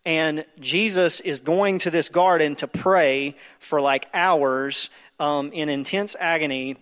And 0.05 0.45
Jesus 0.59 1.19
is 1.19 1.41
going 1.41 1.79
to 1.79 1.91
this 1.91 2.09
garden 2.09 2.55
to 2.57 2.67
pray 2.67 3.35
for 3.59 3.79
like 3.79 4.07
hours 4.13 4.89
um, 5.19 5.51
in 5.51 5.69
intense 5.69 6.15
agony 6.19 6.77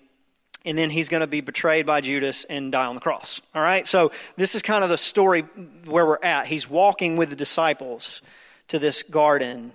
and 0.65 0.77
then 0.77 0.89
he's 0.89 1.09
going 1.09 1.21
to 1.21 1.27
be 1.27 1.41
betrayed 1.41 1.85
by 1.85 2.01
Judas 2.01 2.43
and 2.43 2.71
die 2.71 2.85
on 2.85 2.95
the 2.95 3.01
cross. 3.01 3.41
All 3.55 3.61
right? 3.61 3.87
So 3.87 4.11
this 4.35 4.55
is 4.55 4.61
kind 4.61 4.83
of 4.83 4.89
the 4.89 4.97
story 4.97 5.41
where 5.85 6.05
we're 6.05 6.19
at. 6.21 6.47
He's 6.47 6.69
walking 6.69 7.15
with 7.15 7.29
the 7.29 7.35
disciples 7.35 8.21
to 8.67 8.77
this 8.77 9.03
garden. 9.03 9.71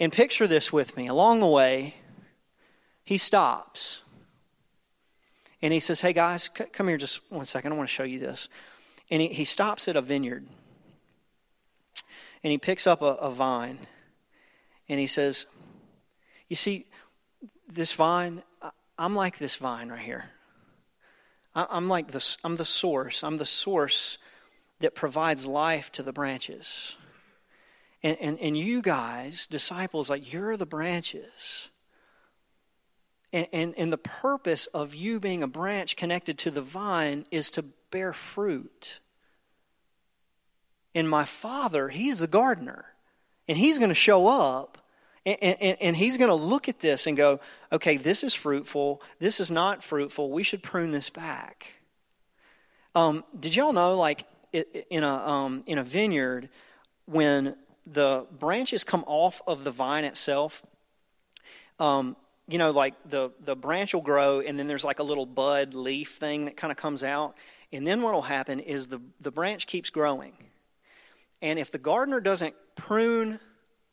And 0.00 0.12
picture 0.12 0.46
this 0.46 0.72
with 0.72 0.96
me. 0.96 1.06
Along 1.06 1.40
the 1.40 1.46
way, 1.46 1.94
he 3.04 3.16
stops. 3.16 4.02
And 5.62 5.72
he 5.72 5.80
says, 5.80 6.00
Hey 6.00 6.12
guys, 6.12 6.50
c- 6.56 6.64
come 6.64 6.88
here 6.88 6.98
just 6.98 7.20
one 7.30 7.44
second. 7.44 7.72
I 7.72 7.76
want 7.76 7.88
to 7.88 7.94
show 7.94 8.04
you 8.04 8.18
this. 8.18 8.48
And 9.10 9.22
he, 9.22 9.28
he 9.28 9.44
stops 9.44 9.88
at 9.88 9.96
a 9.96 10.02
vineyard. 10.02 10.46
And 12.46 12.52
he 12.52 12.58
picks 12.58 12.86
up 12.86 13.02
a, 13.02 13.06
a 13.06 13.28
vine. 13.28 13.76
And 14.88 15.00
he 15.00 15.08
says, 15.08 15.46
You 16.46 16.54
see, 16.54 16.86
this 17.66 17.92
vine, 17.92 18.44
I'm 18.96 19.16
like 19.16 19.38
this 19.38 19.56
vine 19.56 19.88
right 19.88 19.98
here. 19.98 20.26
I'm 21.56 21.88
like 21.88 22.12
this, 22.12 22.38
I'm 22.44 22.54
the 22.54 22.64
source. 22.64 23.24
I'm 23.24 23.38
the 23.38 23.44
source 23.44 24.18
that 24.78 24.94
provides 24.94 25.44
life 25.44 25.90
to 25.90 26.04
the 26.04 26.12
branches. 26.12 26.94
And, 28.04 28.16
and, 28.20 28.38
and 28.38 28.56
you 28.56 28.80
guys, 28.80 29.48
disciples, 29.48 30.08
like 30.08 30.32
you're 30.32 30.56
the 30.56 30.66
branches. 30.66 31.70
And, 33.32 33.48
and, 33.52 33.74
and 33.76 33.92
the 33.92 33.98
purpose 33.98 34.66
of 34.66 34.94
you 34.94 35.18
being 35.18 35.42
a 35.42 35.48
branch 35.48 35.96
connected 35.96 36.38
to 36.38 36.52
the 36.52 36.62
vine 36.62 37.26
is 37.32 37.50
to 37.50 37.64
bear 37.90 38.12
fruit. 38.12 39.00
And 40.96 41.08
my 41.08 41.24
father, 41.24 41.88
he's 41.88 42.18
the 42.18 42.26
gardener. 42.26 42.86
And 43.46 43.56
he's 43.56 43.78
going 43.78 43.90
to 43.90 43.94
show 43.94 44.26
up 44.26 44.78
and, 45.24 45.38
and, 45.42 45.76
and, 45.80 45.96
he's 45.96 46.18
going 46.18 46.28
to 46.28 46.36
look 46.36 46.68
at 46.68 46.78
this 46.78 47.08
and 47.08 47.16
go, 47.16 47.40
okay, 47.72 47.96
this 47.96 48.22
is 48.22 48.32
fruitful. 48.32 49.02
This 49.18 49.40
is 49.40 49.50
not 49.50 49.82
fruitful. 49.82 50.30
We 50.30 50.44
should 50.44 50.62
prune 50.62 50.92
this 50.92 51.10
back. 51.10 51.66
Um, 52.94 53.24
did 53.38 53.56
y'all 53.56 53.72
know, 53.72 53.96
like, 53.96 54.24
in 54.52 55.02
a, 55.02 55.08
um, 55.08 55.64
in 55.66 55.78
a 55.78 55.82
vineyard, 55.82 56.48
when 57.06 57.56
the 57.86 58.26
branches 58.38 58.84
come 58.84 59.04
off 59.06 59.40
of 59.46 59.64
the 59.64 59.70
vine 59.70 60.04
itself. 60.04 60.62
Um, 61.78 62.16
you 62.48 62.58
know, 62.58 62.70
like 62.70 62.94
the, 63.08 63.30
the 63.40 63.56
branch 63.56 63.94
will 63.94 64.02
grow, 64.02 64.40
and 64.40 64.58
then 64.58 64.66
there's 64.66 64.84
like 64.84 64.98
a 64.98 65.04
little 65.04 65.26
bud 65.26 65.74
leaf 65.74 66.16
thing 66.16 66.44
that 66.46 66.56
kind 66.56 66.70
of 66.70 66.76
comes 66.76 67.02
out. 67.02 67.36
And 67.72 67.86
then 67.86 68.02
what 68.02 68.14
will 68.14 68.22
happen 68.22 68.60
is 68.60 68.88
the, 68.88 69.00
the 69.20 69.30
branch 69.30 69.66
keeps 69.66 69.90
growing. 69.90 70.32
And 71.42 71.58
if 71.58 71.70
the 71.70 71.78
gardener 71.78 72.20
doesn't 72.20 72.54
prune 72.74 73.40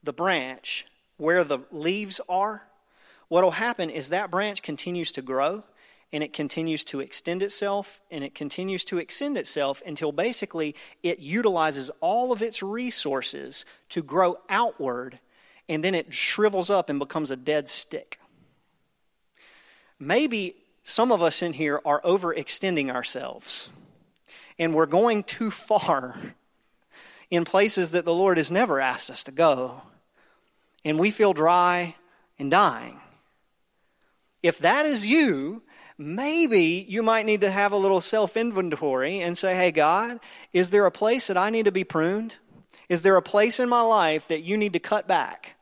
the 0.03 0.13
branch 0.13 0.85
where 1.17 1.43
the 1.43 1.59
leaves 1.71 2.19
are, 2.29 2.63
what 3.27 3.43
will 3.43 3.51
happen 3.51 3.89
is 3.89 4.09
that 4.09 4.31
branch 4.31 4.61
continues 4.61 5.11
to 5.13 5.21
grow 5.21 5.63
and 6.11 6.23
it 6.23 6.31
continues 6.31 6.83
to 6.85 6.99
extend 6.99 7.41
itself 7.41 7.99
and 8.11 8.23
it 8.23 8.35
continues 8.35 8.85
to 8.85 8.99
extend 8.99 9.37
itself 9.37 9.81
until 9.85 10.11
basically 10.11 10.75
it 11.01 11.19
utilizes 11.19 11.89
all 11.99 12.31
of 12.31 12.43
its 12.43 12.61
resources 12.61 13.65
to 13.89 14.03
grow 14.03 14.37
outward 14.49 15.19
and 15.67 15.83
then 15.83 15.95
it 15.95 16.13
shrivels 16.13 16.69
up 16.69 16.89
and 16.89 16.99
becomes 16.99 17.31
a 17.31 17.35
dead 17.35 17.67
stick. 17.67 18.19
Maybe 19.99 20.55
some 20.83 21.11
of 21.11 21.21
us 21.23 21.41
in 21.41 21.53
here 21.53 21.81
are 21.83 22.01
overextending 22.01 22.91
ourselves 22.93 23.69
and 24.59 24.73
we're 24.75 24.85
going 24.85 25.23
too 25.23 25.49
far 25.49 26.35
in 27.33 27.45
places 27.45 27.91
that 27.91 28.05
the 28.05 28.13
Lord 28.13 28.37
has 28.37 28.51
never 28.51 28.79
asked 28.79 29.09
us 29.09 29.23
to 29.23 29.31
go. 29.31 29.81
And 30.85 30.99
we 30.99 31.09
feel 31.09 31.33
dry 31.33 31.95
and 32.37 32.51
dying. 32.51 32.99
If 34.43 34.59
that 34.59 34.85
is 34.85 35.03
you, 35.03 35.63
maybe 35.97 36.85
you 36.87 37.01
might 37.01 37.25
need 37.25 37.41
to 37.41 37.49
have 37.49 37.71
a 37.71 37.77
little 37.77 38.01
self 38.01 38.37
inventory 38.37 39.19
and 39.19 39.35
say, 39.35 39.55
hey, 39.55 39.71
God, 39.71 40.19
is 40.51 40.69
there 40.69 40.85
a 40.85 40.91
place 40.91 41.25
that 41.25 41.37
I 41.37 41.49
need 41.49 41.65
to 41.65 41.71
be 41.71 41.83
pruned? 41.83 42.35
Is 42.87 43.01
there 43.01 43.17
a 43.17 43.21
place 43.23 43.59
in 43.59 43.67
my 43.67 43.81
life 43.81 44.27
that 44.27 44.43
you 44.43 44.55
need 44.55 44.73
to 44.73 44.79
cut 44.79 45.07
back? 45.07 45.55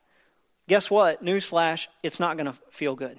Guess 0.68 0.92
what? 0.92 1.24
Newsflash, 1.24 1.88
it's 2.04 2.20
not 2.20 2.36
going 2.36 2.48
to 2.48 2.60
feel 2.70 2.96
good. 2.96 3.18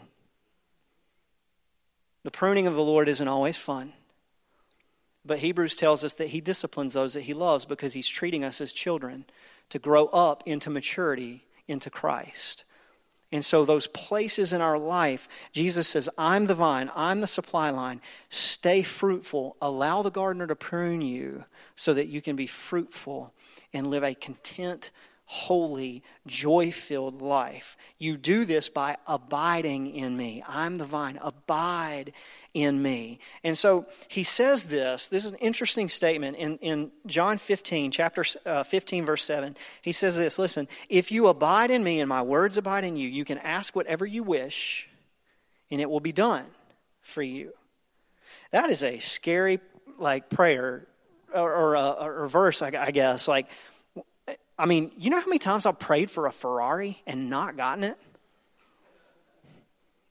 The 2.23 2.31
pruning 2.31 2.67
of 2.67 2.75
the 2.75 2.83
Lord 2.83 3.09
isn't 3.09 3.29
always 3.29 3.57
fun. 3.57 3.95
But 5.25 5.39
Hebrews 5.39 5.77
tells 5.77 6.05
us 6.05 6.15
that 6.15 6.29
he 6.29 6.41
disciplines 6.41 6.95
those 6.95 7.15
that 7.15 7.23
he 7.23 7.35
loves 7.35 7.65
because 7.65 7.93
he's 7.93 8.09
treating 8.09 8.43
us 8.43 8.61
as 8.61 8.73
children 8.73 9.25
to 9.69 9.79
grow 9.79 10.07
up 10.07 10.43
into 10.47 10.71
maturity 10.71 11.45
into 11.69 11.91
Christ. 11.91 12.65
And 13.31 13.43
so, 13.43 13.65
those 13.65 13.87
places 13.87 14.53
in 14.53 14.61
our 14.61 14.79
life, 14.79 15.27
Jesus 15.53 15.89
says, 15.89 16.09
I'm 16.19 16.45
the 16.45 16.55
vine, 16.55 16.91
I'm 16.95 17.23
the 17.23 17.27
supply 17.27 17.71
line. 17.71 18.03
Stay 18.29 18.83
fruitful. 18.83 19.57
Allow 19.63 20.03
the 20.03 20.11
gardener 20.11 20.47
to 20.47 20.55
prune 20.55 21.01
you 21.01 21.45
so 21.75 21.95
that 21.95 22.09
you 22.09 22.21
can 22.21 22.37
be 22.37 22.47
fruitful 22.47 23.33
and 23.73 23.87
live 23.87 24.05
a 24.05 24.15
content, 24.15 24.91
holy, 25.25 26.03
joy 26.27 26.71
filled 26.71 27.23
life. 27.23 27.77
You 27.99 28.17
do 28.17 28.45
this 28.45 28.69
by 28.69 28.97
abiding 29.07 29.95
in 29.95 30.17
me. 30.17 30.43
I'm 30.47 30.77
the 30.77 30.85
vine. 30.85 31.19
Abide 31.23 32.13
in 32.53 32.83
me. 32.83 33.19
And 33.43 33.57
so 33.57 33.87
he 34.09 34.25
says 34.25 34.65
this. 34.67 35.09
This 35.09 35.25
is 35.25 35.33
an 35.33 35.39
interesting 35.39 35.89
statement 35.89 36.37
in, 36.37 36.59
in 36.59 36.91
John 37.07 37.39
15, 37.39 37.91
chapter 37.91 38.25
uh, 38.45 38.63
15, 38.63 39.07
verse 39.07 39.25
7. 39.25 39.57
He 39.81 39.93
says 39.93 40.17
this 40.17 40.39
Listen, 40.39 40.69
if 40.89 41.11
you 41.11 41.29
abide 41.29 41.71
in 41.71 41.83
me 41.83 42.01
and 42.01 42.09
my 42.09 42.23
words 42.23 42.59
abide 42.59 42.85
in 42.85 42.97
you, 42.97 43.09
you 43.09 43.25
can 43.25 43.39
ask 43.39 43.75
whatever 43.75 44.05
you 44.05 44.23
wish, 44.23 44.89
and 45.71 45.81
it 45.81 45.89
will 45.89 46.01
be 46.01 46.13
done 46.13 46.47
for 47.01 47.23
you. 47.23 47.53
That 48.51 48.71
is 48.71 48.83
a 48.83 48.99
scary 48.99 49.61
like 49.99 50.29
prayer 50.29 50.87
or, 51.35 51.53
or, 51.53 51.77
uh, 51.77 51.93
or 51.93 52.29
verse, 52.29 52.63
I, 52.63 52.73
I 52.79 52.91
guess. 52.91 53.29
Like, 53.29 53.49
I 54.63 54.67
mean, 54.67 54.93
you 54.97 55.11
know 55.11 55.21
how 55.21 55.27
many 55.27 55.41
times 55.41 55.67
I've 55.67 55.81
prayed 55.81 56.09
for 56.09 56.27
a 56.27 56.33
Ferrari 56.33 57.03
and 57.05 57.29
not 57.29 57.57
gotten 57.57 57.83
it? 57.83 57.99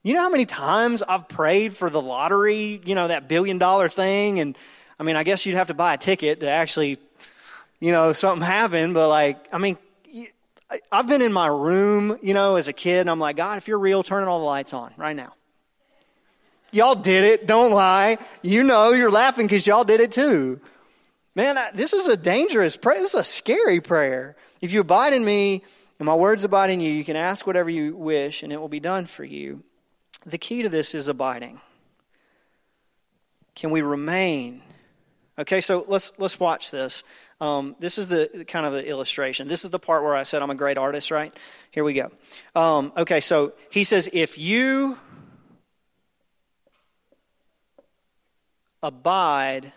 You 0.02 0.12
know 0.12 0.20
how 0.20 0.28
many 0.28 0.44
times 0.44 1.02
I've 1.02 1.26
prayed 1.26 1.74
for 1.74 1.88
the 1.88 2.02
lottery, 2.02 2.78
you 2.84 2.94
know, 2.94 3.08
that 3.08 3.28
billion 3.28 3.56
dollar 3.56 3.88
thing? 3.88 4.40
And 4.40 4.54
I 5.00 5.04
mean, 5.04 5.16
I 5.16 5.22
guess 5.22 5.46
you'd 5.46 5.54
have 5.54 5.68
to 5.68 5.74
buy 5.74 5.94
a 5.94 5.96
ticket 5.96 6.40
to 6.40 6.50
actually, 6.50 6.98
you 7.80 7.92
know, 7.92 8.12
something 8.12 8.46
happen. 8.46 8.92
But 8.92 9.08
like, 9.08 9.38
I 9.54 9.56
mean, 9.56 9.78
I've 10.90 11.06
been 11.06 11.22
in 11.22 11.32
my 11.32 11.46
room, 11.46 12.18
you 12.20 12.34
know, 12.34 12.56
as 12.56 12.68
a 12.68 12.74
kid, 12.74 13.00
and 13.00 13.08
I'm 13.08 13.18
like, 13.18 13.36
God, 13.36 13.56
if 13.56 13.68
you're 13.68 13.78
real, 13.78 14.02
turn 14.02 14.28
all 14.28 14.40
the 14.40 14.44
lights 14.44 14.74
on 14.74 14.92
right 14.98 15.16
now. 15.16 15.32
Y'all 16.72 16.94
did 16.94 17.24
it. 17.24 17.46
Don't 17.46 17.72
lie. 17.72 18.18
You 18.42 18.64
know 18.64 18.90
you're 18.90 19.10
laughing 19.10 19.46
because 19.46 19.66
y'all 19.66 19.84
did 19.84 20.02
it 20.02 20.12
too. 20.12 20.60
Man, 21.34 21.58
this 21.74 21.92
is 21.92 22.08
a 22.08 22.16
dangerous 22.16 22.76
prayer. 22.76 22.98
This 22.98 23.14
is 23.14 23.20
a 23.20 23.24
scary 23.24 23.80
prayer. 23.80 24.36
If 24.60 24.72
you 24.72 24.80
abide 24.80 25.14
in 25.14 25.24
me 25.24 25.62
and 25.98 26.06
my 26.06 26.14
words 26.14 26.44
abide 26.44 26.70
in 26.70 26.80
you, 26.80 26.92
you 26.92 27.04
can 27.04 27.16
ask 27.16 27.46
whatever 27.46 27.70
you 27.70 27.96
wish 27.96 28.42
and 28.42 28.52
it 28.52 28.60
will 28.60 28.68
be 28.68 28.80
done 28.80 29.06
for 29.06 29.24
you. 29.24 29.62
The 30.26 30.38
key 30.38 30.62
to 30.62 30.68
this 30.68 30.94
is 30.94 31.08
abiding. 31.08 31.60
Can 33.54 33.70
we 33.70 33.80
remain? 33.82 34.62
Okay, 35.38 35.60
so 35.60 35.84
let's 35.88 36.12
let's 36.18 36.38
watch 36.38 36.70
this. 36.70 37.02
Um, 37.40 37.74
this 37.80 37.98
is 37.98 38.08
the 38.08 38.44
kind 38.46 38.66
of 38.66 38.72
the 38.72 38.86
illustration. 38.86 39.48
This 39.48 39.64
is 39.64 39.70
the 39.70 39.78
part 39.78 40.04
where 40.04 40.14
I 40.14 40.22
said 40.22 40.42
I'm 40.42 40.50
a 40.50 40.54
great 40.54 40.78
artist, 40.78 41.10
right? 41.10 41.34
Here 41.70 41.82
we 41.82 41.94
go. 41.94 42.10
Um, 42.54 42.92
okay, 42.96 43.20
so 43.20 43.54
he 43.70 43.84
says, 43.84 44.08
if 44.12 44.38
you 44.38 44.98
abide, 48.82 49.72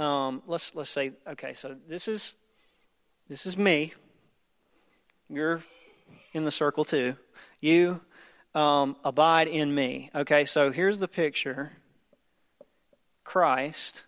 um, 0.00 0.42
let's 0.46 0.74
let's 0.74 0.90
say, 0.90 1.12
okay, 1.26 1.52
so 1.52 1.76
this 1.88 2.08
is 2.08 2.34
this 3.28 3.46
is 3.46 3.56
me. 3.56 3.92
You're 5.28 5.62
in 6.32 6.44
the 6.44 6.50
circle 6.50 6.84
too. 6.84 7.16
You 7.60 8.00
um, 8.54 8.96
abide 9.04 9.48
in 9.48 9.74
me. 9.74 10.10
Okay, 10.14 10.44
so 10.44 10.72
here's 10.72 10.98
the 10.98 11.08
picture. 11.08 11.72
Christ 13.22 14.02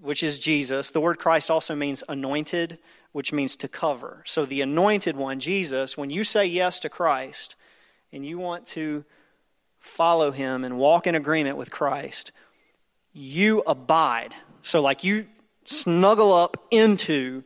which 0.00 0.22
is 0.22 0.38
Jesus. 0.38 0.90
The 0.90 1.00
word 1.00 1.18
Christ 1.18 1.50
also 1.50 1.74
means 1.74 2.02
anointed, 2.08 2.78
which 3.12 3.32
means 3.32 3.56
to 3.56 3.68
cover. 3.68 4.22
So 4.26 4.44
the 4.44 4.62
anointed 4.62 5.16
one, 5.16 5.40
Jesus, 5.40 5.96
when 5.96 6.10
you 6.10 6.24
say 6.24 6.46
yes 6.46 6.80
to 6.80 6.88
Christ 6.88 7.56
and 8.12 8.24
you 8.24 8.38
want 8.38 8.66
to 8.66 9.04
follow 9.78 10.30
him 10.30 10.64
and 10.64 10.78
walk 10.78 11.06
in 11.06 11.14
agreement 11.14 11.56
with 11.56 11.70
Christ, 11.70 12.32
you 13.12 13.62
abide. 13.66 14.34
So, 14.62 14.80
like 14.80 15.04
you 15.04 15.26
snuggle 15.64 16.32
up 16.32 16.56
into 16.70 17.44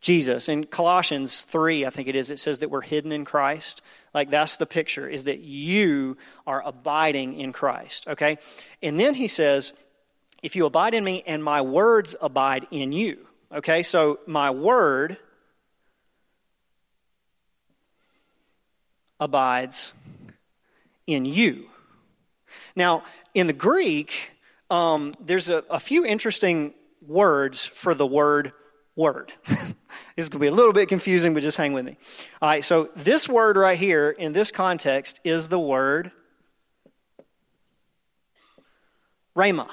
Jesus. 0.00 0.48
In 0.48 0.64
Colossians 0.64 1.42
3, 1.42 1.84
I 1.84 1.90
think 1.90 2.08
it 2.08 2.16
is, 2.16 2.30
it 2.30 2.38
says 2.38 2.60
that 2.60 2.70
we're 2.70 2.80
hidden 2.80 3.12
in 3.12 3.24
Christ. 3.24 3.82
Like 4.14 4.30
that's 4.30 4.56
the 4.56 4.66
picture, 4.66 5.08
is 5.08 5.24
that 5.24 5.40
you 5.40 6.16
are 6.46 6.62
abiding 6.64 7.38
in 7.38 7.52
Christ. 7.52 8.08
Okay? 8.08 8.38
And 8.82 8.98
then 8.98 9.14
he 9.14 9.28
says, 9.28 9.72
if 10.42 10.56
you 10.56 10.66
abide 10.66 10.94
in 10.94 11.04
me 11.04 11.22
and 11.26 11.44
my 11.44 11.60
words 11.60 12.16
abide 12.20 12.66
in 12.70 12.92
you. 12.92 13.26
Okay, 13.52 13.82
so 13.82 14.20
my 14.26 14.50
word 14.52 15.16
abides 19.18 19.92
in 21.06 21.24
you. 21.24 21.66
Now, 22.76 23.02
in 23.34 23.48
the 23.48 23.52
Greek, 23.52 24.30
um, 24.70 25.14
there's 25.20 25.50
a, 25.50 25.64
a 25.68 25.80
few 25.80 26.04
interesting 26.04 26.74
words 27.06 27.66
for 27.66 27.94
the 27.94 28.06
word 28.06 28.52
word. 28.96 29.32
this 29.48 29.74
is 30.16 30.28
going 30.28 30.38
to 30.38 30.44
be 30.44 30.46
a 30.48 30.52
little 30.52 30.72
bit 30.72 30.88
confusing, 30.88 31.34
but 31.34 31.42
just 31.42 31.56
hang 31.56 31.72
with 31.72 31.84
me. 31.84 31.96
All 32.40 32.48
right, 32.48 32.64
so 32.64 32.90
this 32.96 33.28
word 33.28 33.56
right 33.56 33.78
here 33.78 34.10
in 34.10 34.32
this 34.32 34.50
context 34.50 35.20
is 35.24 35.48
the 35.48 35.58
word 35.58 36.12
rhema. 39.36 39.68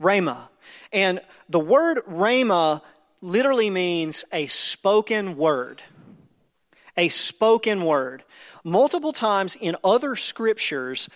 Rhema. 0.00 0.48
And 0.92 1.20
the 1.48 1.60
word 1.60 1.98
Rhema 2.08 2.82
literally 3.20 3.70
means 3.70 4.24
a 4.32 4.46
spoken 4.48 5.36
word. 5.36 5.82
A 6.96 7.08
spoken 7.08 7.84
word. 7.84 8.24
Multiple 8.64 9.12
times 9.12 9.56
in 9.56 9.76
other 9.82 10.16
scriptures, 10.16 11.08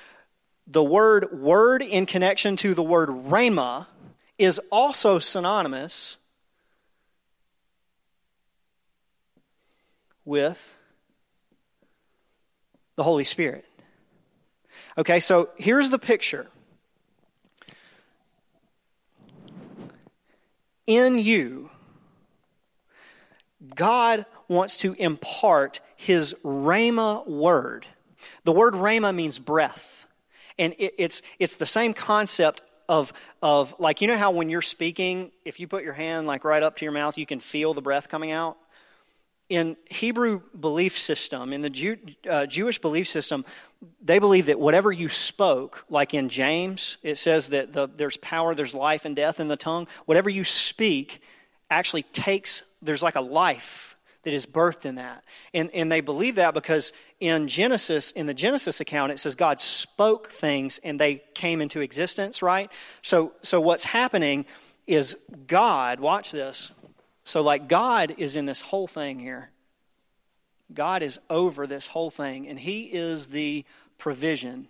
the 0.66 0.82
word 0.82 1.32
word 1.32 1.82
in 1.82 2.06
connection 2.06 2.56
to 2.56 2.74
the 2.74 2.82
word 2.82 3.08
Rhema 3.08 3.86
is 4.38 4.60
also 4.70 5.18
synonymous 5.18 6.16
with 10.24 10.76
the 12.96 13.02
Holy 13.02 13.24
Spirit. 13.24 13.64
Okay, 14.98 15.20
so 15.20 15.50
here's 15.56 15.90
the 15.90 15.98
picture 15.98 16.48
in 20.86 21.18
you, 21.18 21.70
God 23.74 24.24
wants 24.48 24.78
to 24.78 24.94
impart 24.94 25.80
his 25.96 26.34
Rhema 26.44 27.26
word. 27.26 27.86
The 28.44 28.52
word 28.52 28.74
Rhema 28.74 29.14
means 29.14 29.38
breath. 29.38 30.05
And 30.58 30.74
it, 30.78 30.94
it's, 30.98 31.22
it's 31.38 31.56
the 31.56 31.66
same 31.66 31.94
concept 31.94 32.62
of, 32.88 33.12
of, 33.42 33.74
like, 33.78 34.00
you 34.00 34.08
know 34.08 34.16
how 34.16 34.30
when 34.30 34.48
you're 34.48 34.62
speaking, 34.62 35.32
if 35.44 35.60
you 35.60 35.66
put 35.66 35.82
your 35.82 35.92
hand 35.92 36.26
like 36.26 36.44
right 36.44 36.62
up 36.62 36.76
to 36.76 36.84
your 36.84 36.92
mouth, 36.92 37.18
you 37.18 37.26
can 37.26 37.40
feel 37.40 37.74
the 37.74 37.82
breath 37.82 38.08
coming 38.08 38.30
out? 38.30 38.56
In 39.48 39.76
Hebrew 39.90 40.40
belief 40.58 40.98
system, 40.98 41.52
in 41.52 41.62
the 41.62 41.70
Jew, 41.70 41.98
uh, 42.28 42.46
Jewish 42.46 42.80
belief 42.80 43.08
system, 43.08 43.44
they 44.02 44.18
believe 44.18 44.46
that 44.46 44.58
whatever 44.58 44.90
you 44.90 45.08
spoke, 45.08 45.84
like 45.88 46.14
in 46.14 46.28
James, 46.28 46.96
it 47.02 47.16
says 47.16 47.50
that 47.50 47.72
the, 47.72 47.86
there's 47.86 48.16
power, 48.16 48.54
there's 48.54 48.74
life 48.74 49.04
and 49.04 49.14
death 49.14 49.38
in 49.38 49.48
the 49.48 49.56
tongue. 49.56 49.86
Whatever 50.06 50.30
you 50.30 50.42
speak 50.42 51.22
actually 51.70 52.02
takes, 52.02 52.62
there's 52.82 53.02
like 53.02 53.16
a 53.16 53.20
life 53.20 53.95
that 54.26 54.34
is 54.34 54.44
birthed 54.44 54.84
in 54.84 54.96
that. 54.96 55.24
And, 55.54 55.70
and 55.72 55.90
they 55.90 56.00
believe 56.00 56.34
that 56.34 56.52
because 56.52 56.92
in 57.20 57.46
Genesis, 57.46 58.10
in 58.10 58.26
the 58.26 58.34
Genesis 58.34 58.80
account, 58.80 59.12
it 59.12 59.20
says 59.20 59.36
God 59.36 59.60
spoke 59.60 60.32
things 60.32 60.80
and 60.82 60.98
they 60.98 61.22
came 61.34 61.60
into 61.60 61.80
existence, 61.80 62.42
right? 62.42 62.68
So, 63.02 63.34
so 63.42 63.60
what's 63.60 63.84
happening 63.84 64.44
is 64.84 65.16
God, 65.46 66.00
watch 66.00 66.32
this. 66.32 66.72
So, 67.22 67.40
like, 67.40 67.68
God 67.68 68.16
is 68.18 68.34
in 68.34 68.46
this 68.46 68.62
whole 68.62 68.88
thing 68.88 69.20
here. 69.20 69.52
God 70.74 71.04
is 71.04 71.20
over 71.30 71.68
this 71.68 71.86
whole 71.86 72.10
thing, 72.10 72.48
and 72.48 72.58
He 72.58 72.86
is 72.86 73.28
the 73.28 73.64
provision. 73.96 74.66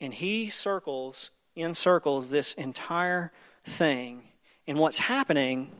And 0.00 0.12
He 0.12 0.48
circles, 0.48 1.30
encircles 1.54 2.30
this 2.30 2.54
entire 2.54 3.30
thing. 3.64 4.24
And 4.66 4.78
what's 4.78 4.98
happening 4.98 5.70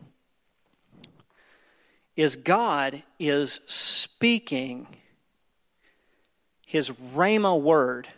is 2.16 2.37
God 2.37 3.03
is 3.18 3.61
speaking 3.66 4.87
His 6.66 6.90
Rhema 6.90 7.61
word 7.61 8.09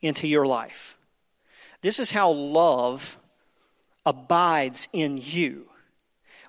into 0.00 0.26
your 0.26 0.46
life. 0.46 0.96
This 1.80 1.98
is 1.98 2.10
how 2.10 2.30
love 2.30 3.16
abides 4.04 4.88
in 4.92 5.18
you 5.22 5.70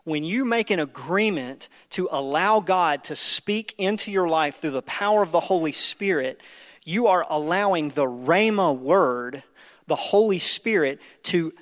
when 0.03 0.23
you 0.23 0.45
make 0.45 0.71
an 0.71 0.79
agreement 0.79 1.69
to 1.91 2.07
allow 2.11 2.59
God 2.59 3.03
to 3.05 3.15
speak 3.15 3.75
into 3.77 4.11
your 4.11 4.27
life 4.27 4.55
through 4.55 4.71
the 4.71 4.81
power 4.81 5.21
of 5.21 5.31
the 5.31 5.39
Holy 5.39 5.71
Spirit, 5.71 6.41
you 6.83 7.07
are 7.07 7.25
allowing 7.29 7.89
the 7.89 8.05
Rhema 8.05 8.77
word, 8.77 9.43
the 9.87 9.95
Holy 9.95 10.39
Spirit, 10.39 10.99
to 11.23 11.53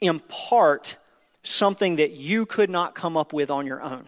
impart 0.00 0.96
something 1.44 1.96
that 1.96 2.12
you 2.12 2.46
could 2.46 2.70
not 2.70 2.94
come 2.94 3.16
up 3.16 3.32
with 3.32 3.50
on 3.50 3.66
your 3.66 3.80
own. 3.80 4.06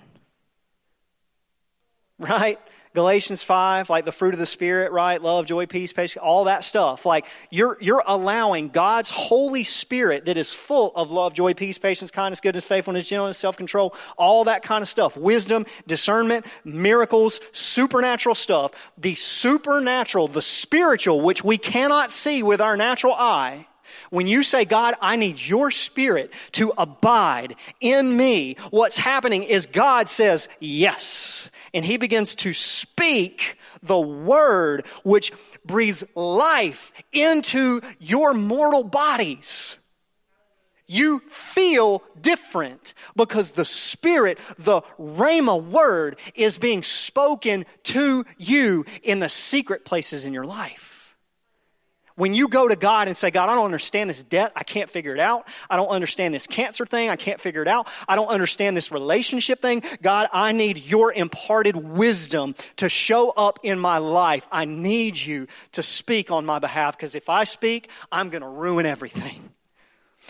Right? 2.19 2.59
Galatians 2.97 3.43
5, 3.43 3.91
like 3.91 4.07
the 4.07 4.11
fruit 4.11 4.33
of 4.33 4.41
the 4.41 4.47
Spirit, 4.47 4.91
right? 4.91 5.21
Love, 5.21 5.45
joy, 5.45 5.67
peace, 5.67 5.93
patience, 5.93 6.23
all 6.23 6.45
that 6.45 6.65
stuff. 6.65 7.05
Like 7.05 7.27
you're, 7.51 7.77
you're 7.79 8.03
allowing 8.07 8.71
God's 8.71 9.11
Holy 9.11 9.65
Spirit 9.65 10.25
that 10.25 10.39
is 10.39 10.55
full 10.55 10.93
of 10.97 11.11
love, 11.11 11.35
joy, 11.35 11.53
peace, 11.53 11.77
patience, 11.77 12.11
kindness, 12.11 12.41
goodness, 12.41 12.65
faithfulness, 12.65 13.07
gentleness, 13.07 13.37
self 13.37 13.59
control, 13.59 13.95
all 14.17 14.45
that 14.45 14.63
kind 14.63 14.81
of 14.81 14.89
stuff. 14.89 15.15
Wisdom, 15.15 15.67
discernment, 15.87 16.47
miracles, 16.65 17.39
supernatural 17.53 18.35
stuff. 18.35 18.93
The 18.97 19.15
supernatural, 19.15 20.29
the 20.29 20.41
spiritual, 20.41 21.21
which 21.21 21.45
we 21.45 21.59
cannot 21.59 22.11
see 22.11 22.43
with 22.43 22.63
our 22.63 22.79
natural 22.79 23.13
eye. 23.13 23.67
When 24.11 24.27
you 24.27 24.43
say, 24.43 24.65
God, 24.65 24.95
I 25.01 25.17
need 25.17 25.41
your 25.41 25.71
spirit 25.71 26.33
to 26.53 26.73
abide 26.79 27.57
in 27.81 28.17
me, 28.17 28.57
what's 28.71 28.99
happening 28.99 29.43
is 29.43 29.67
God 29.67 30.09
says, 30.09 30.49
yes 30.61 31.51
and 31.77 31.85
he 31.85 31.99
begins 31.99 32.35
to 32.37 32.55
speak 32.55 33.59
the 33.83 34.01
word 34.01 34.87
which 35.05 35.31
breathes 35.67 36.05
life 36.15 36.95
into 37.13 37.83
your 38.01 38.33
mortal 38.33 38.83
bodies. 38.83 39.77
You 40.87 41.19
feel 41.29 42.03
different 42.19 42.95
because 43.15 43.51
the 43.53 43.67
Spirit, 43.67 44.39
the 44.57 44.81
Rhema 44.99 45.63
word, 45.63 46.19
is 46.35 46.57
being 46.57 46.83
spoken 46.83 47.67
to 47.85 48.25
you 48.39 48.87
in 49.03 49.19
the 49.19 49.29
secret 49.29 49.85
places 49.85 50.25
in 50.25 50.33
your 50.33 50.47
life. 50.47 50.96
When 52.17 52.33
you 52.33 52.49
go 52.49 52.67
to 52.67 52.77
God 52.77 53.09
and 53.09 53.17
say, 53.17 53.31
God, 53.31 53.51
I 53.51 53.55
don't 53.55 53.67
understand 53.67 54.09
this 54.09 54.23
debt. 54.23 54.51
I 54.57 54.65
can't 54.65 54.89
figure 54.89 55.13
it 55.13 55.21
out. 55.21 55.47
I 55.69 55.77
don't 55.77 55.89
understand 55.89 56.35
this 56.35 56.47
cancer 56.47 56.87
thing. 56.87 57.11
I 57.11 57.17
can't 57.17 57.39
figure 57.39 57.61
it 57.61 57.69
out. 57.69 57.89
I 58.09 58.17
don't 58.17 58.29
understand 58.29 58.75
this 58.75 58.91
relationship 58.91 59.61
thing. 59.61 59.83
God, 60.01 60.29
I 60.33 60.53
need 60.53 60.79
your 60.79 61.13
imparted 61.13 61.77
wisdom 61.77 62.55
to 62.77 62.89
show 62.89 63.31
up 63.31 63.59
in 63.63 63.79
my 63.79 63.99
life. 63.99 64.49
I 64.51 64.65
need 64.65 65.19
you 65.19 65.47
to 65.73 65.83
speak 65.83 66.31
on 66.31 66.47
my 66.47 66.59
behalf 66.59 66.97
because 66.97 67.15
if 67.15 67.29
I 67.29 67.45
speak, 67.45 67.91
I'm 68.11 68.31
going 68.31 68.43
to 68.43 68.49
ruin 68.49 68.87
everything. 68.87 69.51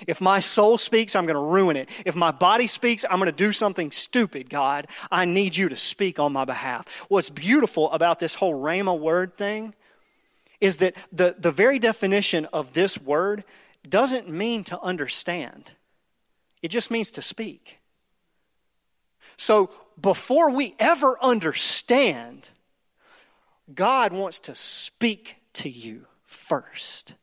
If 0.09 0.21
my 0.21 0.41
soul 0.41 0.79
speaks, 0.79 1.15
I'm 1.15 1.25
going 1.25 1.37
to 1.37 1.41
ruin 1.41 1.77
it. 1.77 1.89
If 2.05 2.17
my 2.17 2.33
body 2.33 2.67
speaks, 2.67 3.05
I'm 3.09 3.19
going 3.19 3.31
to 3.31 3.33
do 3.33 3.53
something 3.53 3.93
stupid, 3.93 4.51
God. 4.51 4.89
I 5.11 5.25
need 5.25 5.57
you 5.57 5.69
to 5.69 5.77
speak 5.77 6.19
on 6.19 6.33
my 6.33 6.45
behalf. 6.45 7.07
What's 7.09 7.31
beautiful 7.31 7.91
about 7.93 8.19
this 8.19 8.35
whole 8.35 8.61
Rhema 8.61 8.99
word 8.99 9.37
thing 9.37 9.75
is 10.61 10.79
that 10.79 10.97
the, 11.13 11.37
the 11.39 11.51
very 11.51 11.79
definition 11.79 12.47
of 12.47 12.73
this 12.73 12.99
word 12.99 13.45
doesn't 13.89 14.29
mean 14.29 14.65
to 14.65 14.81
understand, 14.81 15.73
it 16.63 16.69
just 16.69 16.91
means 16.91 17.13
to 17.13 17.23
speak. 17.23 17.79
So 19.37 19.71
before 20.01 20.51
we 20.51 20.75
ever 20.79 21.17
understand, 21.23 22.49
God 23.73 24.13
wants 24.13 24.41
to 24.41 24.55
speak 24.55 25.37
to 25.55 25.69
you 25.69 26.07
first. 26.25 27.15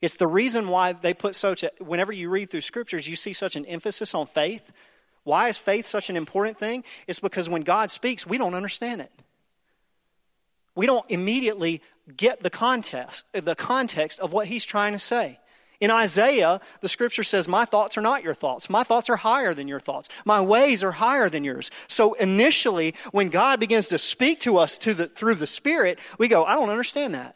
It's 0.00 0.16
the 0.16 0.28
reason 0.28 0.68
why 0.68 0.92
they 0.92 1.12
put 1.12 1.34
such 1.34 1.64
a, 1.64 1.72
whenever 1.80 2.12
you 2.12 2.30
read 2.30 2.50
through 2.50 2.60
scriptures, 2.60 3.08
you 3.08 3.16
see 3.16 3.32
such 3.32 3.56
an 3.56 3.66
emphasis 3.66 4.14
on 4.14 4.26
faith. 4.26 4.70
Why 5.24 5.48
is 5.48 5.58
faith 5.58 5.86
such 5.86 6.08
an 6.08 6.16
important 6.16 6.56
thing? 6.56 6.84
It's 7.08 7.18
because 7.18 7.48
when 7.48 7.62
God 7.62 7.90
speaks, 7.90 8.24
we 8.24 8.38
don't 8.38 8.54
understand 8.54 9.00
it 9.00 9.10
we 10.78 10.86
don't 10.86 11.04
immediately 11.08 11.82
get 12.16 12.40
the 12.40 12.50
context, 12.50 13.24
the 13.32 13.56
context 13.56 14.20
of 14.20 14.32
what 14.32 14.46
he's 14.46 14.64
trying 14.64 14.92
to 14.92 14.98
say. 15.00 15.40
In 15.80 15.90
Isaiah, 15.90 16.60
the 16.82 16.88
scripture 16.88 17.24
says, 17.24 17.48
My 17.48 17.64
thoughts 17.64 17.98
are 17.98 18.00
not 18.00 18.22
your 18.22 18.32
thoughts. 18.32 18.70
My 18.70 18.84
thoughts 18.84 19.10
are 19.10 19.16
higher 19.16 19.54
than 19.54 19.66
your 19.66 19.80
thoughts. 19.80 20.08
My 20.24 20.40
ways 20.40 20.84
are 20.84 20.92
higher 20.92 21.28
than 21.28 21.42
yours. 21.42 21.72
So 21.88 22.14
initially, 22.14 22.94
when 23.10 23.28
God 23.28 23.58
begins 23.58 23.88
to 23.88 23.98
speak 23.98 24.38
to 24.40 24.56
us 24.58 24.78
to 24.78 24.94
the, 24.94 25.08
through 25.08 25.34
the 25.34 25.48
Spirit, 25.48 25.98
we 26.16 26.28
go, 26.28 26.44
I 26.44 26.54
don't 26.54 26.70
understand 26.70 27.14
that. 27.14 27.34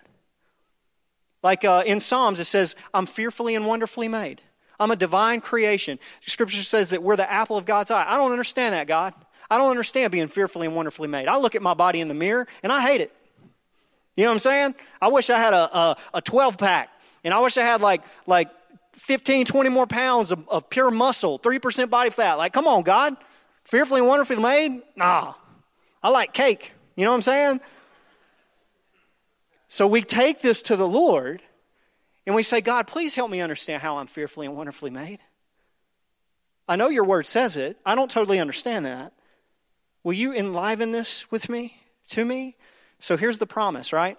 Like 1.43 1.65
uh, 1.65 1.83
in 1.85 1.99
Psalms, 1.99 2.39
it 2.39 2.45
says, 2.45 2.77
I'm 2.95 3.07
fearfully 3.07 3.57
and 3.57 3.67
wonderfully 3.67 4.07
made. 4.07 4.41
I'm 4.79 4.93
a 4.93 4.97
divine 4.97 5.41
creation. 5.41 5.99
Scripture 6.21 6.63
says 6.63 6.91
that 6.91 7.03
we're 7.03 7.17
the 7.17 7.31
apple 7.31 7.57
of 7.57 7.67
God's 7.67 7.91
eye. 7.91 8.05
I 8.07 8.19
don't 8.19 8.31
understand 8.31 8.73
that, 8.73 8.87
God. 8.87 9.15
I 9.51 9.59
don't 9.59 9.71
understand 9.71 10.13
being 10.13 10.29
fearfully 10.29 10.69
and 10.69 10.77
wonderfully 10.77 11.09
made. 11.09 11.27
I 11.27 11.39
look 11.39 11.57
at 11.57 11.63
my 11.63 11.75
body 11.75 12.01
in 12.01 12.07
the 12.07 12.15
mirror 12.15 12.47
and 12.63 12.73
I 12.73 12.83
hate 12.83 13.01
it. 13.01 13.13
You 14.17 14.25
know 14.25 14.31
what 14.31 14.35
I'm 14.35 14.39
saying? 14.41 14.75
I 15.01 15.09
wish 15.09 15.31
I 15.31 15.39
had 15.39 15.55
a, 15.55 15.77
a, 15.77 15.97
a 16.15 16.23
12 16.23 16.59
pack, 16.59 16.91
and 17.25 17.33
I 17.33 17.41
wish 17.41 17.57
I 17.57 17.63
had 17.63 17.81
like, 17.81 18.03
like 18.27 18.51
15, 18.95 19.47
20 19.47 19.69
more 19.71 19.87
pounds 19.87 20.33
of, 20.33 20.49
of 20.49 20.69
pure 20.69 20.91
muscle, 20.91 21.39
3% 21.39 21.91
body 21.91 22.11
fat. 22.11 22.35
Like, 22.35 22.53
come 22.53 22.67
on, 22.67 22.83
God. 22.83 23.17
Fearfully 23.65 24.01
and 24.01 24.09
wonderfully 24.09 24.37
made? 24.37 24.83
Nah. 24.97 25.35
I 26.03 26.11
like 26.11 26.33
cake. 26.33 26.73
You 26.97 27.05
know 27.05 27.11
what 27.11 27.17
I'm 27.17 27.23
saying? 27.23 27.61
So 29.69 29.87
we 29.87 30.03
take 30.03 30.43
this 30.43 30.63
to 30.63 30.77
the 30.77 30.87
Lord 30.87 31.43
and 32.27 32.37
we 32.37 32.43
say, 32.43 32.61
God, 32.61 32.87
please 32.87 33.15
help 33.15 33.31
me 33.31 33.41
understand 33.41 33.83
how 33.83 33.99
I'm 33.99 34.07
fearfully 34.07 34.47
and 34.47 34.57
wonderfully 34.57 34.91
made. 34.91 35.21
I 36.69 36.77
know 36.77 36.89
your 36.89 37.05
word 37.05 37.27
says 37.27 37.57
it. 37.57 37.79
I 37.85 37.95
don't 37.95 38.11
totally 38.11 38.39
understand 38.39 38.87
that. 38.87 39.13
Will 40.05 40.13
you 40.13 40.35
enliven 40.35 40.93
this 40.93 41.31
with 41.31 41.49
me, 41.49 41.81
to 42.09 42.25
me? 42.25 42.57
So 43.03 43.17
here's 43.17 43.41
the 43.41 43.49
promise, 43.49 43.93
right? 43.93 44.17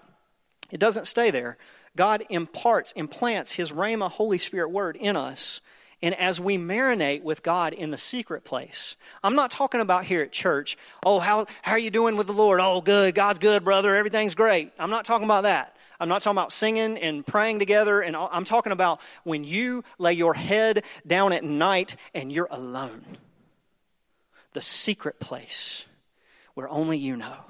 It 0.70 0.78
doesn't 0.78 1.08
stay 1.08 1.32
there. 1.32 1.58
God 1.96 2.26
imparts, 2.30 2.92
implants 2.92 3.54
His 3.54 3.72
Rhema 3.72 4.12
Holy 4.12 4.38
Spirit 4.38 4.72
word 4.72 4.98
in 4.98 5.16
us. 5.16 5.62
And 6.02 6.14
as 6.16 6.42
we 6.42 6.58
marinate 6.58 7.24
with 7.24 7.44
God 7.44 7.72
in 7.72 7.92
the 7.92 7.98
secret 7.98 8.44
place, 8.44 8.98
I'm 9.24 9.36
not 9.36 9.52
talking 9.52 9.80
about 9.80 10.04
here 10.04 10.22
at 10.22 10.34
church, 10.34 10.76
oh, 11.06 11.20
how, 11.20 11.46
how 11.62 11.72
are 11.72 11.80
you 11.80 11.92
doing 11.92 12.18
with 12.18 12.28
the 12.28 12.34
Lord? 12.34 12.60
Oh, 12.62 12.82
good. 12.82 13.16
God's 13.16 13.40
good, 13.40 13.64
brother. 13.64 13.96
Everything's 13.96 14.36
great. 14.36 14.74
I'm 14.78 14.90
not 14.90 15.06
talking 15.06 15.24
about 15.24 15.44
that. 15.44 15.78
I'm 15.98 16.10
not 16.10 16.22
talking 16.22 16.38
about 16.38 16.52
singing 16.52 16.98
and 16.98 17.26
praying 17.26 17.60
together. 17.60 18.02
And 18.02 18.18
I'm 18.18 18.44
talking 18.44 18.74
about 18.74 19.00
when 19.24 19.46
you 19.46 19.86
lay 19.98 20.12
your 20.12 20.34
head 20.34 20.84
down 21.08 21.32
at 21.32 21.46
night 21.46 21.96
and 22.14 22.34
you're 22.34 22.50
alone. 22.52 23.06
The 24.52 24.62
secret 24.62 25.22
place 25.22 25.86
where 26.54 26.68
only 26.68 26.98
you 26.98 27.16
know 27.16 27.46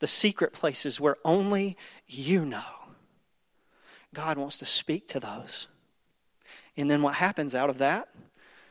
the 0.00 0.08
secret 0.08 0.52
places 0.52 1.00
where 1.00 1.16
only 1.24 1.76
you 2.08 2.44
know. 2.44 2.62
God 4.12 4.36
wants 4.36 4.56
to 4.58 4.66
speak 4.66 5.06
to 5.08 5.20
those. 5.20 5.68
And 6.76 6.90
then 6.90 7.02
what 7.02 7.14
happens 7.14 7.54
out 7.54 7.70
of 7.70 7.78
that? 7.78 8.08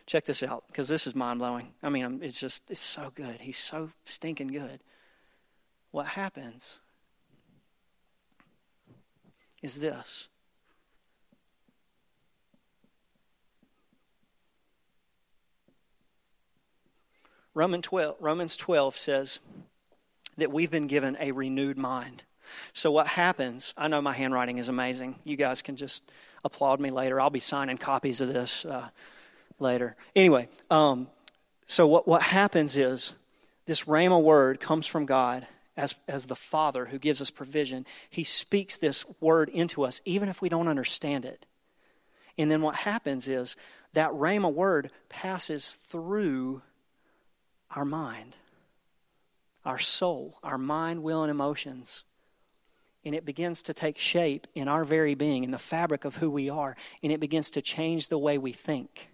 Check 0.05 0.25
this 0.25 0.41
out, 0.43 0.65
because 0.67 0.87
this 0.87 1.05
is 1.05 1.15
mind 1.15 1.39
blowing. 1.39 1.69
I 1.83 1.89
mean, 1.89 2.19
it's 2.23 2.39
just, 2.39 2.69
it's 2.69 2.81
so 2.81 3.11
good. 3.13 3.37
He's 3.41 3.57
so 3.57 3.91
stinking 4.03 4.47
good. 4.47 4.81
What 5.91 6.07
happens 6.07 6.79
is 9.61 9.79
this. 9.79 10.27
Roman 17.53 17.81
12, 17.81 18.15
Romans 18.19 18.55
12 18.55 18.97
says, 18.97 19.39
that 20.39 20.51
we've 20.51 20.71
been 20.71 20.87
given 20.87 21.17
a 21.19 21.31
renewed 21.31 21.77
mind. 21.77 22.23
So, 22.73 22.91
what 22.91 23.07
happens, 23.07 23.73
I 23.77 23.87
know 23.87 24.01
my 24.01 24.13
handwriting 24.13 24.57
is 24.57 24.69
amazing. 24.69 25.15
You 25.23 25.35
guys 25.35 25.61
can 25.61 25.75
just 25.75 26.03
applaud 26.43 26.79
me 26.79 26.89
later. 26.89 27.21
I'll 27.21 27.29
be 27.29 27.39
signing 27.39 27.77
copies 27.77 28.21
of 28.21 28.33
this 28.33 28.65
uh, 28.65 28.89
later. 29.59 29.95
Anyway, 30.15 30.49
um, 30.71 31.07
so 31.67 31.87
what, 31.87 32.07
what 32.07 32.21
happens 32.21 32.75
is 32.75 33.13
this 33.65 33.83
Rhema 33.83 34.21
word 34.21 34.59
comes 34.59 34.87
from 34.87 35.05
God 35.05 35.47
as, 35.77 35.95
as 36.07 36.25
the 36.25 36.35
Father 36.35 36.85
who 36.85 36.97
gives 36.97 37.21
us 37.21 37.29
provision. 37.29 37.85
He 38.09 38.23
speaks 38.23 38.77
this 38.77 39.05
word 39.21 39.49
into 39.49 39.83
us, 39.83 40.01
even 40.05 40.29
if 40.29 40.41
we 40.41 40.49
don't 40.49 40.67
understand 40.67 41.25
it. 41.25 41.45
And 42.37 42.49
then 42.49 42.61
what 42.61 42.75
happens 42.75 43.27
is 43.27 43.55
that 43.93 44.11
Rhema 44.11 44.51
word 44.51 44.91
passes 45.09 45.73
through 45.73 46.61
our 47.75 47.85
mind 47.85 48.37
our 49.69 49.79
soul, 49.79 50.39
our 50.41 50.57
mind, 50.57 51.03
will, 51.03 51.21
and 51.21 51.29
emotions. 51.29 52.03
And 53.05 53.13
it 53.13 53.23
begins 53.23 53.61
to 53.63 53.73
take 53.73 53.99
shape 53.99 54.47
in 54.55 54.67
our 54.67 54.83
very 54.83 55.13
being, 55.13 55.43
in 55.43 55.51
the 55.51 55.59
fabric 55.59 56.05
of 56.05 56.15
who 56.15 56.29
we 56.31 56.49
are. 56.49 56.75
And 57.03 57.11
it 57.11 57.19
begins 57.19 57.51
to 57.51 57.61
change 57.61 58.09
the 58.09 58.17
way 58.17 58.39
we 58.39 58.51
think, 58.51 59.09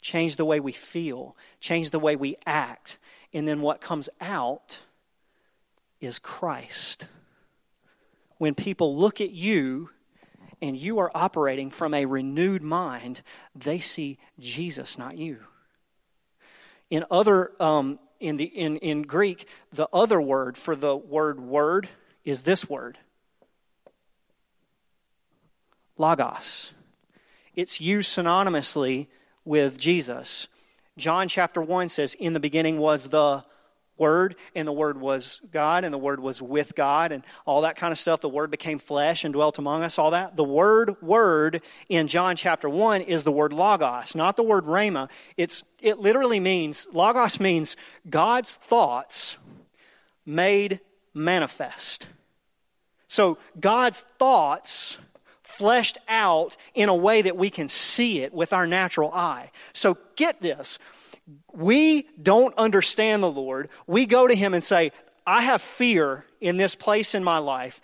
change 0.00 0.36
the 0.36 0.46
way 0.46 0.58
we 0.58 0.72
feel, 0.72 1.36
change 1.60 1.90
the 1.90 1.98
way 1.98 2.16
we 2.16 2.36
act. 2.46 2.98
And 3.34 3.46
then 3.46 3.60
what 3.60 3.82
comes 3.82 4.08
out 4.22 4.80
is 6.00 6.18
Christ. 6.18 7.06
When 8.38 8.54
people 8.54 8.96
look 8.96 9.20
at 9.20 9.30
you 9.32 9.90
and 10.62 10.78
you 10.78 10.98
are 10.98 11.10
operating 11.14 11.70
from 11.70 11.92
a 11.92 12.06
renewed 12.06 12.62
mind, 12.62 13.20
they 13.54 13.80
see 13.80 14.18
Jesus, 14.40 14.96
not 14.96 15.18
you. 15.18 15.40
In 16.88 17.04
other 17.10 17.52
um, 17.60 17.98
in, 18.22 18.36
the, 18.36 18.44
in, 18.44 18.76
in 18.78 19.02
Greek, 19.02 19.46
the 19.72 19.88
other 19.92 20.20
word 20.20 20.56
for 20.56 20.76
the 20.76 20.96
word 20.96 21.40
word 21.40 21.88
is 22.24 22.44
this 22.44 22.68
word 22.68 22.98
logos. 25.98 26.72
It's 27.54 27.80
used 27.80 28.16
synonymously 28.16 29.08
with 29.44 29.78
Jesus. 29.78 30.46
John 30.96 31.28
chapter 31.28 31.60
1 31.60 31.88
says, 31.88 32.14
In 32.14 32.32
the 32.32 32.40
beginning 32.40 32.78
was 32.78 33.08
the 33.08 33.44
Word, 33.98 34.36
and 34.54 34.66
the 34.66 34.72
Word 34.72 35.00
was 35.00 35.40
God, 35.52 35.84
and 35.84 35.92
the 35.92 35.98
Word 35.98 36.20
was 36.20 36.40
with 36.40 36.74
God, 36.74 37.12
and 37.12 37.22
all 37.44 37.62
that 37.62 37.76
kind 37.76 37.92
of 37.92 37.98
stuff. 37.98 38.20
The 38.20 38.28
Word 38.28 38.50
became 38.50 38.78
flesh 38.78 39.24
and 39.24 39.32
dwelt 39.32 39.58
among 39.58 39.82
us, 39.82 39.98
all 39.98 40.10
that. 40.12 40.36
The 40.36 40.44
word, 40.44 41.00
word 41.02 41.62
in 41.88 42.08
John 42.08 42.36
chapter 42.36 42.68
1 42.68 43.02
is 43.02 43.24
the 43.24 43.32
word 43.32 43.52
logos, 43.52 44.14
not 44.14 44.36
the 44.36 44.42
word 44.42 44.64
rhema. 44.64 45.10
It's, 45.36 45.62
it 45.80 45.98
literally 45.98 46.40
means, 46.40 46.86
logos 46.92 47.40
means 47.40 47.76
God's 48.08 48.56
thoughts 48.56 49.38
made 50.24 50.80
manifest. 51.14 52.06
So 53.08 53.38
God's 53.60 54.02
thoughts 54.18 54.98
fleshed 55.42 55.98
out 56.08 56.56
in 56.74 56.88
a 56.88 56.94
way 56.94 57.22
that 57.22 57.36
we 57.36 57.50
can 57.50 57.68
see 57.68 58.20
it 58.20 58.32
with 58.32 58.52
our 58.52 58.66
natural 58.66 59.12
eye. 59.12 59.50
So 59.74 59.98
get 60.16 60.40
this 60.40 60.78
we 61.52 62.08
don't 62.20 62.56
understand 62.58 63.22
the 63.22 63.30
Lord, 63.30 63.68
we 63.86 64.06
go 64.06 64.26
to 64.26 64.34
Him 64.34 64.54
and 64.54 64.64
say, 64.64 64.92
I 65.26 65.42
have 65.42 65.62
fear 65.62 66.24
in 66.40 66.56
this 66.56 66.74
place 66.74 67.14
in 67.14 67.22
my 67.22 67.38
life. 67.38 67.80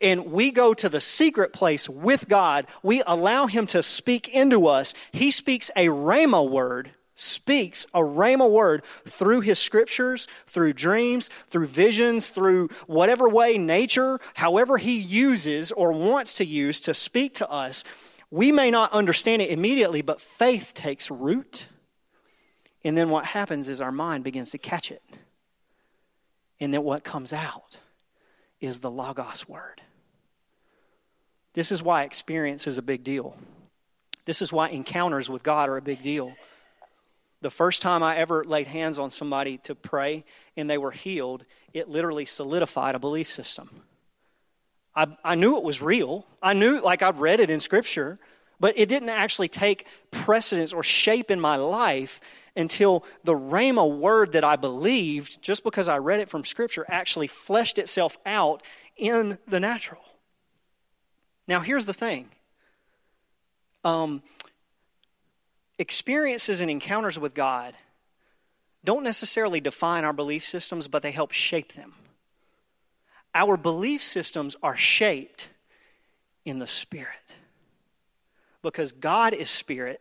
And 0.00 0.32
we 0.32 0.50
go 0.50 0.74
to 0.74 0.88
the 0.88 1.00
secret 1.00 1.52
place 1.52 1.88
with 1.88 2.28
God. 2.28 2.66
We 2.82 3.04
allow 3.06 3.46
Him 3.46 3.68
to 3.68 3.84
speak 3.84 4.28
into 4.28 4.66
us. 4.66 4.94
He 5.12 5.30
speaks 5.30 5.70
a 5.76 5.86
Rhema 5.86 6.48
word 6.48 6.92
speaks 7.14 7.86
a 7.94 8.00
rhema 8.00 8.50
word 8.50 8.82
through 9.06 9.40
his 9.40 9.58
scriptures, 9.58 10.26
through 10.46 10.72
dreams, 10.72 11.30
through 11.48 11.66
visions, 11.66 12.30
through 12.30 12.68
whatever 12.86 13.28
way 13.28 13.58
nature, 13.58 14.18
however 14.34 14.76
he 14.76 14.98
uses 14.98 15.70
or 15.72 15.92
wants 15.92 16.34
to 16.34 16.44
use 16.44 16.80
to 16.80 16.94
speak 16.94 17.34
to 17.34 17.48
us, 17.48 17.84
we 18.30 18.50
may 18.50 18.70
not 18.70 18.92
understand 18.92 19.42
it 19.42 19.50
immediately, 19.50 20.02
but 20.02 20.20
faith 20.20 20.72
takes 20.74 21.10
root. 21.10 21.68
And 22.84 22.96
then 22.96 23.10
what 23.10 23.24
happens 23.24 23.68
is 23.68 23.80
our 23.80 23.92
mind 23.92 24.24
begins 24.24 24.50
to 24.50 24.58
catch 24.58 24.90
it. 24.90 25.02
And 26.60 26.72
then 26.72 26.82
what 26.82 27.04
comes 27.04 27.32
out 27.32 27.78
is 28.60 28.80
the 28.80 28.90
Logos 28.90 29.48
word. 29.48 29.80
This 31.54 31.70
is 31.70 31.82
why 31.82 32.04
experience 32.04 32.66
is 32.66 32.78
a 32.78 32.82
big 32.82 33.04
deal. 33.04 33.36
This 34.24 34.40
is 34.40 34.52
why 34.52 34.68
encounters 34.68 35.28
with 35.28 35.42
God 35.42 35.68
are 35.68 35.76
a 35.76 35.82
big 35.82 36.02
deal. 36.02 36.32
The 37.40 37.50
first 37.50 37.82
time 37.82 38.02
I 38.04 38.16
ever 38.16 38.44
laid 38.44 38.68
hands 38.68 38.98
on 38.98 39.10
somebody 39.10 39.58
to 39.58 39.74
pray 39.74 40.24
and 40.56 40.70
they 40.70 40.78
were 40.78 40.92
healed, 40.92 41.44
it 41.74 41.88
literally 41.88 42.24
solidified 42.24 42.94
a 42.94 43.00
belief 43.00 43.28
system. 43.28 43.82
I, 44.94 45.08
I 45.24 45.34
knew 45.34 45.56
it 45.56 45.64
was 45.64 45.82
real. 45.82 46.26
I 46.42 46.52
knew, 46.52 46.80
like, 46.80 47.02
I'd 47.02 47.18
read 47.18 47.40
it 47.40 47.50
in 47.50 47.60
Scripture, 47.60 48.18
but 48.62 48.78
it 48.78 48.88
didn't 48.88 49.08
actually 49.08 49.48
take 49.48 49.88
precedence 50.12 50.72
or 50.72 50.84
shape 50.84 51.32
in 51.32 51.40
my 51.40 51.56
life 51.56 52.20
until 52.54 53.04
the 53.24 53.34
Rhema 53.34 53.98
word 53.98 54.32
that 54.32 54.44
I 54.44 54.54
believed, 54.54 55.42
just 55.42 55.64
because 55.64 55.88
I 55.88 55.98
read 55.98 56.20
it 56.20 56.28
from 56.28 56.44
Scripture, 56.44 56.86
actually 56.88 57.26
fleshed 57.26 57.76
itself 57.76 58.16
out 58.24 58.62
in 58.96 59.38
the 59.48 59.58
natural. 59.58 60.00
Now, 61.48 61.58
here's 61.58 61.86
the 61.86 61.92
thing 61.92 62.28
um, 63.84 64.22
experiences 65.76 66.60
and 66.60 66.70
encounters 66.70 67.18
with 67.18 67.34
God 67.34 67.74
don't 68.84 69.02
necessarily 69.02 69.60
define 69.60 70.04
our 70.04 70.12
belief 70.12 70.46
systems, 70.46 70.86
but 70.86 71.02
they 71.02 71.10
help 71.10 71.32
shape 71.32 71.72
them. 71.72 71.94
Our 73.34 73.56
belief 73.56 74.04
systems 74.04 74.54
are 74.62 74.76
shaped 74.76 75.48
in 76.44 76.60
the 76.60 76.68
Spirit 76.68 77.21
because 78.62 78.92
God 78.92 79.34
is 79.34 79.50
Spirit, 79.50 80.00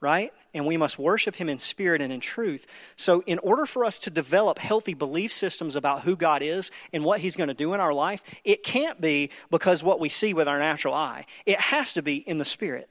right? 0.00 0.32
And 0.54 0.66
we 0.66 0.76
must 0.76 0.98
worship 0.98 1.36
Him 1.36 1.48
in 1.48 1.58
spirit 1.58 2.02
and 2.02 2.12
in 2.12 2.20
truth. 2.20 2.66
So, 2.96 3.22
in 3.26 3.38
order 3.38 3.64
for 3.64 3.84
us 3.84 3.98
to 4.00 4.10
develop 4.10 4.58
healthy 4.58 4.94
belief 4.94 5.32
systems 5.32 5.76
about 5.76 6.02
who 6.02 6.16
God 6.16 6.42
is 6.42 6.70
and 6.92 7.04
what 7.04 7.20
He's 7.20 7.36
going 7.36 7.48
to 7.48 7.54
do 7.54 7.72
in 7.72 7.80
our 7.80 7.94
life, 7.94 8.22
it 8.44 8.62
can't 8.62 9.00
be 9.00 9.30
because 9.50 9.82
what 9.82 10.00
we 10.00 10.08
see 10.08 10.34
with 10.34 10.48
our 10.48 10.58
natural 10.58 10.94
eye. 10.94 11.24
It 11.46 11.58
has 11.58 11.94
to 11.94 12.02
be 12.02 12.16
in 12.16 12.38
the 12.38 12.44
Spirit. 12.44 12.90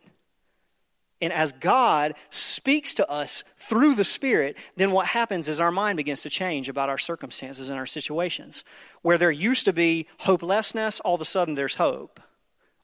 And 1.21 1.31
as 1.31 1.51
God 1.51 2.15
speaks 2.31 2.95
to 2.95 3.07
us 3.07 3.43
through 3.55 3.93
the 3.93 4.03
Spirit, 4.03 4.57
then 4.75 4.91
what 4.91 5.05
happens 5.05 5.47
is 5.47 5.59
our 5.59 5.71
mind 5.71 5.97
begins 5.97 6.23
to 6.23 6.31
change 6.31 6.67
about 6.67 6.89
our 6.89 6.97
circumstances 6.97 7.69
and 7.69 7.77
our 7.77 7.85
situations. 7.85 8.63
Where 9.03 9.19
there 9.19 9.29
used 9.29 9.65
to 9.65 9.73
be 9.73 10.07
hopelessness, 10.19 10.99
all 11.01 11.13
of 11.13 11.21
a 11.21 11.25
sudden 11.25 11.53
there's 11.53 11.75
hope. 11.75 12.19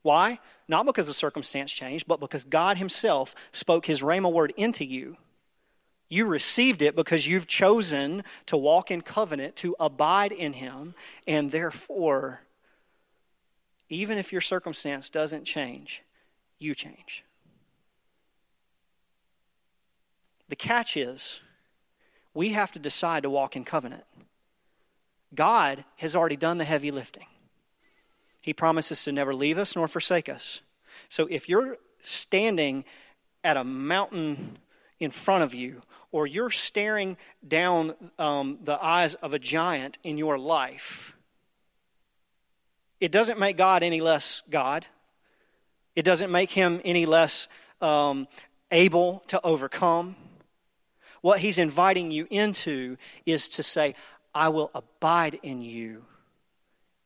Why? 0.08 0.39
Not 0.70 0.86
because 0.86 1.08
the 1.08 1.13
circumstance 1.13 1.70
changed, 1.70 2.08
but 2.08 2.22
because 2.22 2.46
God 2.46 2.78
Himself 2.78 3.36
spoke 3.52 3.88
His 3.88 4.02
Rhema 4.02 4.32
word 4.32 4.54
into 4.56 4.86
you. 4.86 5.17
You 6.08 6.28
received 6.28 6.82
it 6.82 6.96
because 6.96 7.28
you've 7.28 7.46
chosen 7.46 8.24
to 8.46 8.56
walk 8.56 8.89
in 8.89 9.02
covenant, 9.02 9.58
to 9.58 9.76
abide 9.82 10.32
in 10.32 10.54
Him, 10.54 10.96
and 11.28 11.52
therefore, 11.52 12.39
even 13.89 14.17
if 14.17 14.32
your 14.32 14.39
circumstance 14.39 15.10
doesn't 15.10 15.43
change, 15.43 16.04
you 16.58 16.74
change. 16.74 17.26
The 20.48 20.56
catch 20.56 20.96
is, 20.96 21.41
we 22.34 22.54
have 22.54 22.72
to 22.72 22.80
decide 22.80 23.24
to 23.24 23.30
walk 23.30 23.58
in 23.58 23.65
covenant. 23.65 24.06
God 25.36 25.84
has 25.98 26.15
already 26.15 26.38
done 26.38 26.60
the 26.60 26.63
heavy 26.63 26.91
lifting. 26.91 27.28
He 28.48 28.54
promises 28.54 29.04
to 29.04 29.12
never 29.12 29.36
leave 29.36 29.58
us 29.58 29.76
nor 29.76 29.90
forsake 29.90 30.30
us. 30.30 30.62
So 31.10 31.28
if 31.30 31.50
you're 31.50 31.76
standing 32.00 32.86
at 33.44 33.58
a 33.58 33.66
mountain 33.66 34.58
in 35.02 35.12
front 35.12 35.44
of 35.44 35.54
you, 35.54 35.82
or 36.14 36.26
you're 36.26 36.50
staring 36.50 37.18
down 37.46 37.94
um, 38.18 38.60
the 38.64 38.82
eyes 38.82 39.16
of 39.16 39.34
a 39.34 39.38
giant 39.38 39.98
in 40.02 40.18
your 40.18 40.38
life, 40.38 41.14
it 43.02 43.12
doesn't 43.12 43.38
make 43.38 43.58
God 43.58 43.84
any 43.84 44.00
less 44.00 44.44
God. 44.50 44.86
It 45.94 46.04
doesn't 46.04 46.32
make 46.32 46.52
him 46.52 46.80
any 46.86 47.06
less 47.06 47.50
um, 47.82 48.30
able 48.72 49.24
to 49.28 49.46
overcome. 49.46 50.16
What 51.20 51.40
he's 51.40 51.58
inviting 51.58 52.12
you 52.12 52.28
into 52.30 52.96
is 53.26 53.50
to 53.50 53.64
say, 53.64 53.94
I 54.34 54.48
will 54.48 54.72
abide 54.74 55.38
in 55.44 55.62
you 55.62 56.06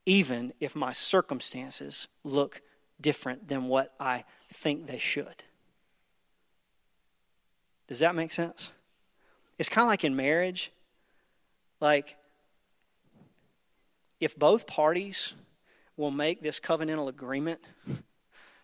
even 0.05 0.53
if 0.59 0.75
my 0.75 0.91
circumstances 0.91 2.07
look 2.23 2.61
different 2.99 3.47
than 3.47 3.65
what 3.65 3.93
I 3.99 4.23
think 4.51 4.87
they 4.87 4.97
should. 4.97 5.43
Does 7.87 7.99
that 7.99 8.15
make 8.15 8.31
sense? 8.31 8.71
It's 9.57 9.69
kind 9.69 9.83
of 9.83 9.89
like 9.89 10.03
in 10.03 10.15
marriage. 10.15 10.71
Like, 11.79 12.15
if 14.19 14.37
both 14.37 14.67
parties 14.67 15.33
will 15.97 16.11
make 16.11 16.41
this 16.41 16.59
covenantal 16.59 17.09
agreement 17.09 17.59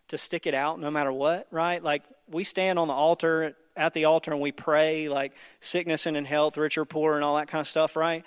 to 0.08 0.18
stick 0.18 0.48
it 0.48 0.54
out 0.54 0.80
no 0.80 0.90
matter 0.90 1.12
what, 1.12 1.48
right? 1.52 1.84
Like, 1.84 2.04
we 2.30 2.44
stand 2.44 2.80
on 2.80 2.88
the 2.88 2.94
altar, 2.94 3.56
at 3.76 3.94
the 3.94 4.06
altar, 4.06 4.32
and 4.32 4.42
we 4.42 4.52
pray, 4.52 5.10
like 5.10 5.34
sickness 5.60 6.06
and 6.06 6.16
in 6.16 6.26
health, 6.26 6.58
rich 6.58 6.78
or 6.78 6.86
poor, 6.86 7.16
and 7.16 7.24
all 7.24 7.36
that 7.36 7.48
kind 7.48 7.60
of 7.60 7.68
stuff, 7.68 7.96
right? 7.96 8.24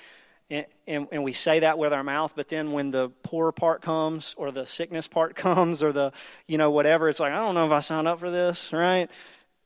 And, 0.51 0.67
and, 0.87 1.07
and, 1.13 1.23
we 1.23 1.33
say 1.33 1.61
that 1.61 1.79
with 1.79 1.93
our 1.93 2.03
mouth, 2.03 2.33
but 2.35 2.49
then 2.49 2.73
when 2.73 2.91
the 2.91 3.11
poor 3.23 3.53
part 3.53 3.83
comes 3.83 4.35
or 4.37 4.51
the 4.51 4.67
sickness 4.67 5.07
part 5.07 5.37
comes 5.37 5.83
or 5.83 5.93
the, 5.93 6.13
you 6.47 6.59
know, 6.59 6.71
whatever, 6.71 7.09
it's 7.09 7.21
like, 7.21 7.33
I 7.33 7.37
don't 7.37 7.55
know 7.55 7.67
if 7.67 7.73
I 7.73 7.81
signed 7.81 8.09
up 8.09 8.19
for 8.19 8.31
this, 8.31 8.73
right? 8.73 9.09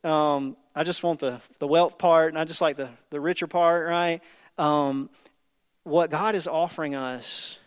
Um, 0.05 0.57
I 0.75 0.85
just 0.85 1.03
want 1.03 1.21
the, 1.21 1.41
the 1.59 1.67
wealth 1.67 1.97
part 1.97 2.29
and 2.29 2.39
I 2.39 2.45
just 2.45 2.61
like 2.61 2.77
the, 2.77 2.91
the 3.11 3.21
richer 3.21 3.47
part, 3.47 3.89
right? 3.89 4.21
Um, 4.59 5.09
what 5.85 6.11
God 6.11 6.35
is 6.35 6.47
offering 6.47 6.95
us 6.95 7.59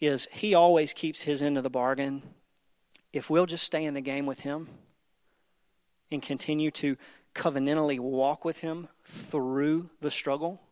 is 0.00 0.26
He 0.32 0.54
always 0.54 0.92
keeps 0.94 1.22
His 1.22 1.42
end 1.42 1.58
of 1.58 1.62
the 1.62 1.70
bargain. 1.70 2.22
If 3.12 3.28
we'll 3.28 3.46
just 3.46 3.64
stay 3.64 3.84
in 3.84 3.94
the 3.94 4.00
game 4.00 4.24
with 4.24 4.40
Him 4.40 4.68
and 6.10 6.22
continue 6.22 6.70
to 6.72 6.96
covenantally 7.34 8.00
walk 8.00 8.44
with 8.44 8.58
Him 8.58 8.88
through 9.04 9.90
the 10.00 10.10
struggle, 10.10 10.62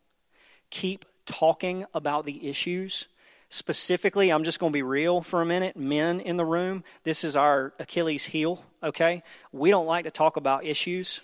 keep 0.70 1.04
talking 1.26 1.84
about 1.94 2.24
the 2.24 2.48
issues. 2.48 3.06
Specifically, 3.48 4.30
I'm 4.30 4.44
just 4.44 4.60
going 4.60 4.72
to 4.72 4.76
be 4.76 4.82
real 4.82 5.22
for 5.22 5.42
a 5.42 5.46
minute. 5.46 5.76
Men 5.76 6.20
in 6.20 6.36
the 6.36 6.44
room, 6.44 6.84
this 7.02 7.24
is 7.24 7.36
our 7.36 7.72
Achilles 7.78 8.24
heel, 8.24 8.64
okay? 8.82 9.22
We 9.52 9.70
don't 9.70 9.86
like 9.86 10.04
to 10.04 10.10
talk 10.10 10.36
about 10.36 10.64
issues. 10.64 11.20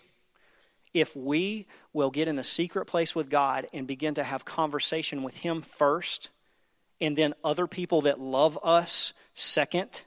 If 0.93 1.15
we 1.15 1.67
will 1.93 2.11
get 2.11 2.27
in 2.27 2.37
the 2.37 2.45
secret 2.45 2.87
place 2.87 3.15
with 3.15 3.31
God 3.31 3.67
and 3.73 3.87
begin 3.87 4.15
to 4.15 4.25
have 4.25 4.45
conversation 4.45 5.23
with 5.23 5.37
Him 5.37 5.63
first, 5.63 6.31
and 7.01 7.17
then 7.17 7.35
other 7.45 7.67
people 7.67 8.03
that 8.03 8.19
love 8.19 8.59
us 8.63 9.13
second, 9.35 10.03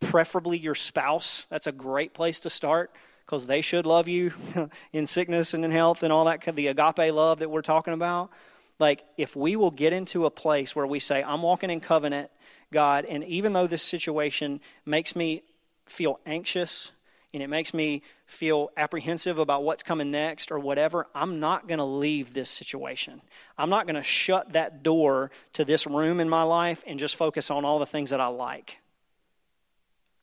preferably 0.00 0.58
your 0.58 0.74
spouse, 0.74 1.46
that's 1.50 1.66
a 1.66 1.72
great 1.72 2.14
place 2.14 2.40
to 2.40 2.50
start 2.50 2.92
because 3.26 3.46
they 3.46 3.60
should 3.60 3.84
love 3.84 4.08
you 4.08 4.32
in 4.92 5.06
sickness 5.06 5.52
and 5.52 5.64
in 5.64 5.70
health 5.70 6.02
and 6.02 6.12
all 6.12 6.24
that, 6.24 6.40
the 6.54 6.68
agape 6.68 7.12
love 7.12 7.40
that 7.40 7.50
we're 7.50 7.60
talking 7.60 7.92
about. 7.92 8.30
Like, 8.78 9.04
if 9.16 9.34
we 9.34 9.56
will 9.56 9.70
get 9.70 9.92
into 9.92 10.26
a 10.26 10.30
place 10.30 10.76
where 10.76 10.86
we 10.86 11.00
say, 11.00 11.22
I'm 11.22 11.42
walking 11.42 11.70
in 11.70 11.80
covenant, 11.80 12.30
God, 12.72 13.04
and 13.04 13.24
even 13.24 13.52
though 13.52 13.66
this 13.66 13.82
situation 13.82 14.60
makes 14.86 15.16
me 15.16 15.42
feel 15.86 16.20
anxious 16.26 16.92
and 17.34 17.42
it 17.42 17.48
makes 17.48 17.74
me 17.74 18.02
feel 18.26 18.70
apprehensive 18.76 19.38
about 19.38 19.62
what's 19.62 19.82
coming 19.82 20.10
next 20.10 20.50
or 20.50 20.58
whatever, 20.58 21.06
I'm 21.14 21.40
not 21.40 21.66
going 21.66 21.78
to 21.78 21.84
leave 21.84 22.32
this 22.32 22.50
situation. 22.50 23.20
I'm 23.56 23.70
not 23.70 23.86
going 23.86 23.96
to 23.96 24.02
shut 24.02 24.52
that 24.52 24.82
door 24.82 25.30
to 25.54 25.64
this 25.64 25.86
room 25.86 26.20
in 26.20 26.28
my 26.28 26.42
life 26.42 26.82
and 26.86 26.98
just 26.98 27.16
focus 27.16 27.50
on 27.50 27.64
all 27.64 27.78
the 27.78 27.86
things 27.86 28.10
that 28.10 28.20
I 28.20 28.28
like. 28.28 28.78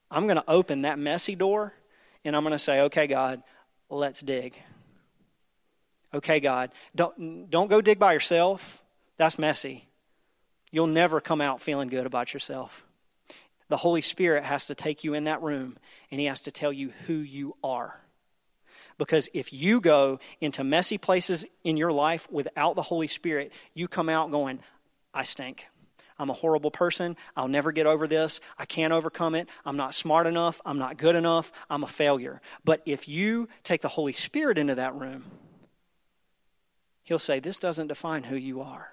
I'm 0.09 0.25
going 0.25 0.37
to 0.37 0.49
open 0.49 0.83
that 0.83 0.97
messy 0.97 1.35
door 1.35 1.73
and 2.23 2.35
I'm 2.35 2.43
going 2.43 2.53
to 2.53 2.59
say, 2.59 2.81
okay, 2.81 3.05
God, 3.05 3.43
let's 3.89 4.21
dig. 4.21 4.55
Okay, 6.15 6.39
God, 6.39 6.71
don't, 6.95 7.49
don't 7.49 7.69
go 7.69 7.81
dig 7.81 7.99
by 7.99 8.13
yourself. 8.13 8.81
That's 9.17 9.37
messy. 9.37 9.89
You'll 10.71 10.87
never 10.87 11.19
come 11.19 11.41
out 11.41 11.61
feeling 11.61 11.89
good 11.89 12.05
about 12.05 12.33
yourself. 12.33 12.85
The 13.67 13.75
Holy 13.75 14.01
Spirit 14.01 14.45
has 14.45 14.67
to 14.67 14.75
take 14.75 15.03
you 15.03 15.13
in 15.13 15.25
that 15.25 15.41
room 15.41 15.77
and 16.09 16.21
He 16.21 16.27
has 16.27 16.41
to 16.41 16.51
tell 16.51 16.71
you 16.71 16.91
who 17.05 17.15
you 17.15 17.57
are. 17.63 17.99
Because 18.97 19.27
if 19.33 19.51
you 19.51 19.81
go 19.81 20.19
into 20.39 20.63
messy 20.63 20.97
places 20.97 21.45
in 21.65 21.75
your 21.75 21.91
life 21.91 22.31
without 22.31 22.77
the 22.77 22.81
Holy 22.81 23.07
Spirit, 23.07 23.51
you 23.73 23.89
come 23.89 24.07
out 24.07 24.31
going, 24.31 24.59
I 25.13 25.23
stink. 25.23 25.67
I'm 26.17 26.29
a 26.29 26.33
horrible 26.33 26.71
person. 26.71 27.17
I'll 27.35 27.49
never 27.49 27.73
get 27.73 27.87
over 27.87 28.07
this. 28.07 28.39
I 28.57 28.63
can't 28.63 28.93
overcome 28.93 29.35
it. 29.35 29.49
I'm 29.65 29.75
not 29.75 29.95
smart 29.95 30.27
enough. 30.27 30.61
I'm 30.65 30.79
not 30.79 30.95
good 30.95 31.17
enough. 31.17 31.51
I'm 31.69 31.83
a 31.83 31.87
failure. 31.87 32.39
But 32.63 32.81
if 32.85 33.09
you 33.09 33.49
take 33.63 33.81
the 33.81 33.89
Holy 33.89 34.13
Spirit 34.13 34.57
into 34.57 34.75
that 34.75 34.95
room, 34.95 35.25
He'll 37.05 37.19
say, 37.19 37.39
This 37.39 37.59
doesn't 37.59 37.87
define 37.87 38.23
who 38.23 38.35
you 38.35 38.61
are. 38.61 38.89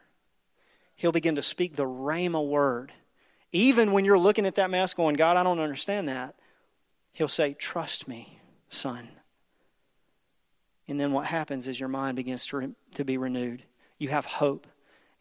He'll 0.94 1.12
begin 1.12 1.34
to 1.34 1.42
speak 1.42 1.74
the 1.74 1.86
Rhema 1.86 2.46
word. 2.46 2.92
Even 3.50 3.92
when 3.92 4.04
you're 4.04 4.18
looking 4.18 4.46
at 4.46 4.54
that 4.54 4.70
mask 4.70 4.96
going, 4.96 5.16
God, 5.16 5.36
I 5.36 5.42
don't 5.42 5.58
understand 5.58 6.08
that, 6.08 6.36
He'll 7.12 7.26
say, 7.26 7.54
Trust 7.54 8.06
me, 8.06 8.38
son. 8.68 9.08
And 10.86 11.00
then 11.00 11.12
what 11.12 11.26
happens 11.26 11.68
is 11.68 11.80
your 11.80 11.88
mind 11.88 12.16
begins 12.16 12.44
to, 12.46 12.56
re- 12.58 12.74
to 12.94 13.04
be 13.04 13.16
renewed. 13.16 13.62
You 13.98 14.08
have 14.08 14.26
hope 14.26 14.66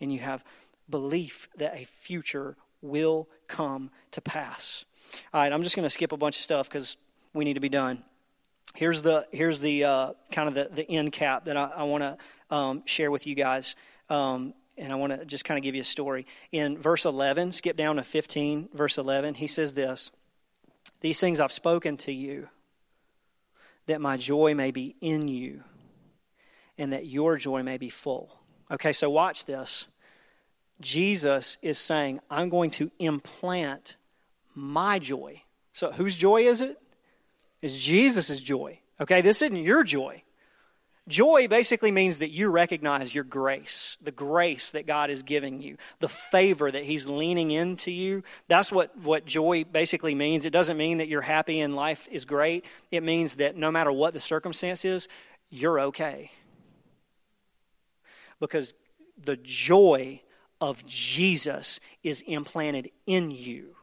and 0.01 0.11
you 0.11 0.19
have 0.19 0.43
belief 0.89 1.47
that 1.55 1.75
a 1.75 1.85
future 1.85 2.57
will 2.81 3.29
come 3.47 3.89
to 4.11 4.21
pass. 4.21 4.85
All 5.33 5.41
right, 5.41 5.53
I'm 5.53 5.63
just 5.63 5.75
going 5.75 5.85
to 5.85 5.89
skip 5.89 6.11
a 6.11 6.17
bunch 6.17 6.37
of 6.37 6.43
stuff 6.43 6.67
because 6.67 6.97
we 7.33 7.45
need 7.45 7.53
to 7.53 7.59
be 7.61 7.69
done. 7.69 8.03
Here's 8.73 9.03
the 9.03 9.27
here's 9.31 9.59
the 9.61 9.83
uh, 9.83 10.13
kind 10.31 10.47
of 10.47 10.55
the, 10.55 10.69
the 10.73 10.89
end 10.89 11.11
cap 11.11 11.45
that 11.45 11.57
I, 11.57 11.71
I 11.75 11.83
want 11.83 12.03
to 12.03 12.17
um, 12.51 12.83
share 12.85 13.09
with 13.09 13.25
you 13.25 13.33
guys, 13.33 13.75
um, 14.09 14.53
and 14.77 14.91
I 14.91 14.95
want 14.95 15.13
to 15.13 15.25
just 15.25 15.45
kind 15.45 15.57
of 15.57 15.63
give 15.63 15.73
you 15.73 15.81
a 15.81 15.85
story. 15.85 16.27
In 16.51 16.77
verse 16.77 17.05
11, 17.05 17.53
skip 17.53 17.77
down 17.77 17.95
to 17.95 18.03
15, 18.03 18.69
verse 18.73 18.97
11, 18.97 19.35
he 19.35 19.47
says 19.47 19.73
this: 19.73 20.11
"These 20.99 21.19
things 21.19 21.39
I've 21.39 21.51
spoken 21.51 21.97
to 21.97 22.11
you, 22.11 22.49
that 23.87 24.01
my 24.01 24.17
joy 24.17 24.53
may 24.53 24.71
be 24.71 24.95
in 25.01 25.27
you, 25.27 25.63
and 26.77 26.93
that 26.93 27.07
your 27.07 27.37
joy 27.37 27.63
may 27.63 27.77
be 27.77 27.89
full." 27.89 28.37
Okay, 28.69 28.93
so 28.93 29.09
watch 29.09 29.45
this. 29.45 29.87
Jesus 30.81 31.57
is 31.61 31.77
saying, 31.77 32.19
I'm 32.29 32.49
going 32.49 32.71
to 32.71 32.91
implant 32.99 33.95
my 34.55 34.99
joy. 34.99 35.43
So, 35.71 35.91
whose 35.91 36.17
joy 36.17 36.43
is 36.43 36.61
it? 36.61 36.81
It's 37.61 37.81
Jesus' 37.81 38.41
joy. 38.41 38.79
Okay, 38.99 39.21
this 39.21 39.41
isn't 39.41 39.57
your 39.57 39.83
joy. 39.83 40.23
Joy 41.07 41.47
basically 41.47 41.91
means 41.91 42.19
that 42.19 42.29
you 42.29 42.49
recognize 42.49 43.13
your 43.13 43.23
grace, 43.23 43.97
the 44.01 44.11
grace 44.11 44.71
that 44.71 44.85
God 44.85 45.09
is 45.09 45.23
giving 45.23 45.61
you, 45.61 45.77
the 45.99 46.07
favor 46.07 46.69
that 46.69 46.85
He's 46.85 47.07
leaning 47.07 47.49
into 47.49 47.91
you. 47.91 48.23
That's 48.47 48.71
what, 48.71 48.95
what 48.99 49.25
joy 49.25 49.63
basically 49.63 50.13
means. 50.13 50.45
It 50.45 50.51
doesn't 50.51 50.77
mean 50.77 50.99
that 50.99 51.07
you're 51.07 51.21
happy 51.21 51.59
and 51.59 51.75
life 51.75 52.07
is 52.11 52.25
great. 52.25 52.65
It 52.91 53.01
means 53.01 53.35
that 53.35 53.55
no 53.55 53.71
matter 53.71 53.91
what 53.91 54.13
the 54.13 54.19
circumstance 54.19 54.85
is, 54.85 55.07
you're 55.49 55.79
okay. 55.79 56.31
Because 58.39 58.75
the 59.23 59.37
joy 59.37 60.21
of 60.59 60.85
Jesus 60.85 61.79
is 62.03 62.21
implanted 62.21 62.91
in 63.07 63.31
you. 63.31 63.75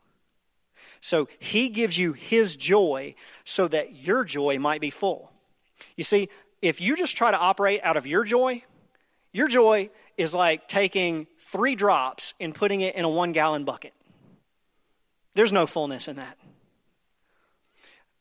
So 1.00 1.28
he 1.40 1.68
gives 1.68 1.98
you 1.98 2.12
his 2.12 2.56
joy 2.56 3.16
so 3.44 3.66
that 3.68 3.96
your 3.96 4.24
joy 4.24 4.58
might 4.58 4.80
be 4.80 4.90
full. 4.90 5.32
You 5.96 6.04
see, 6.04 6.28
if 6.62 6.80
you 6.80 6.96
just 6.96 7.16
try 7.16 7.30
to 7.30 7.38
operate 7.38 7.80
out 7.82 7.96
of 7.96 8.06
your 8.06 8.24
joy, 8.24 8.64
your 9.32 9.48
joy 9.48 9.90
is 10.16 10.34
like 10.34 10.68
taking 10.68 11.26
three 11.40 11.74
drops 11.74 12.34
and 12.40 12.54
putting 12.54 12.80
it 12.80 12.94
in 12.94 13.04
a 13.04 13.08
one 13.08 13.32
gallon 13.32 13.64
bucket. 13.64 13.94
There's 15.34 15.52
no 15.52 15.66
fullness 15.66 16.08
in 16.08 16.16
that. 16.16 16.36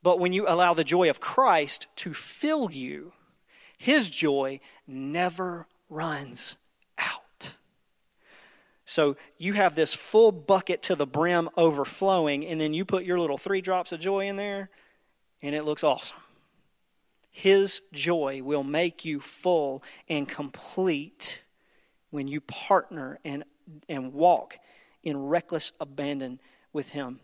But 0.04 0.19
when 0.19 0.34
you 0.34 0.47
allow 0.47 0.73
the 0.73 0.84
joy 0.84 1.10
of 1.10 1.19
Christ 1.19 1.88
to 1.97 2.13
fill 2.13 2.71
you, 2.71 3.13
his 3.78 4.10
joy 4.10 4.60
never 4.86 5.67
runs 5.89 6.56
out. 6.97 7.54
so 8.86 9.15
you 9.38 9.54
have 9.54 9.76
this 9.76 9.93
full 9.93 10.32
bucket 10.32 10.82
to 10.84 10.95
the 10.95 11.06
brim 11.06 11.50
overflowing, 11.58 12.45
and 12.45 12.60
then 12.60 12.73
you 12.73 12.86
put 12.86 13.04
your 13.04 13.19
little 13.19 13.38
three 13.38 13.62
drops 13.62 13.91
of 13.91 14.00
joy 14.00 14.28
in 14.28 14.36
there, 14.36 14.69
and 15.41 15.56
it 15.56 15.65
looks 15.65 15.84
awesome. 15.84 16.17
His 17.38 17.84
joy 17.93 18.41
will 18.41 18.63
make 18.63 19.06
you 19.06 19.19
full 19.19 19.84
and 20.10 20.28
complete 20.28 21.39
when 22.10 22.28
you 22.28 22.41
partner 22.41 23.19
and, 23.23 23.43
and 23.88 24.12
walk 24.12 24.58
in 25.04 25.28
reckless 25.28 25.71
abandon 25.80 26.39
with 26.73 26.89
Him. 26.89 27.19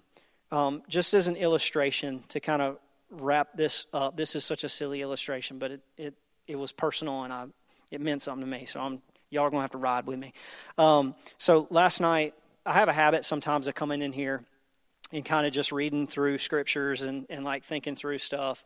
Um, 0.52 0.84
just 0.88 1.16
as 1.16 1.28
an 1.28 1.36
illustration 1.36 2.24
to 2.28 2.40
kind 2.40 2.62
of 2.62 2.78
wrap 3.10 3.58
this 3.58 3.88
up, 3.92 4.16
this 4.16 4.36
is 4.36 4.46
such 4.46 4.64
a 4.64 4.70
silly 4.70 5.02
illustration, 5.02 5.58
but 5.58 5.72
it, 5.72 5.82
it, 5.98 6.14
it 6.46 6.58
was 6.58 6.72
personal 6.72 7.24
and 7.24 7.34
I, 7.34 7.48
it 7.90 8.00
meant 8.00 8.22
something 8.22 8.46
to 8.46 8.60
me, 8.60 8.66
so 8.66 8.82
I'm 8.82 9.02
y'all 9.32 9.46
are 9.46 9.50
going 9.50 9.62
to 9.62 9.64
have 9.64 9.72
to 9.72 9.80
ride 9.80 10.06
with 10.06 10.20
me. 10.20 10.34
Um, 10.78 11.16
so 11.40 11.66
last 11.72 12.00
night, 12.00 12.36
I 12.68 12.74
have 12.74 12.88
a 12.88 12.94
habit 12.94 13.26
sometimes 13.26 13.68
of 13.68 13.74
coming 13.74 14.04
in 14.04 14.12
here 14.12 14.44
and 15.12 15.26
kind 15.26 15.48
of 15.48 15.54
just 15.54 15.72
reading 15.72 16.06
through 16.06 16.38
scriptures 16.38 17.02
and, 17.02 17.26
and 17.32 17.44
like 17.44 17.64
thinking 17.64 17.96
through 17.96 18.20
stuff. 18.20 18.64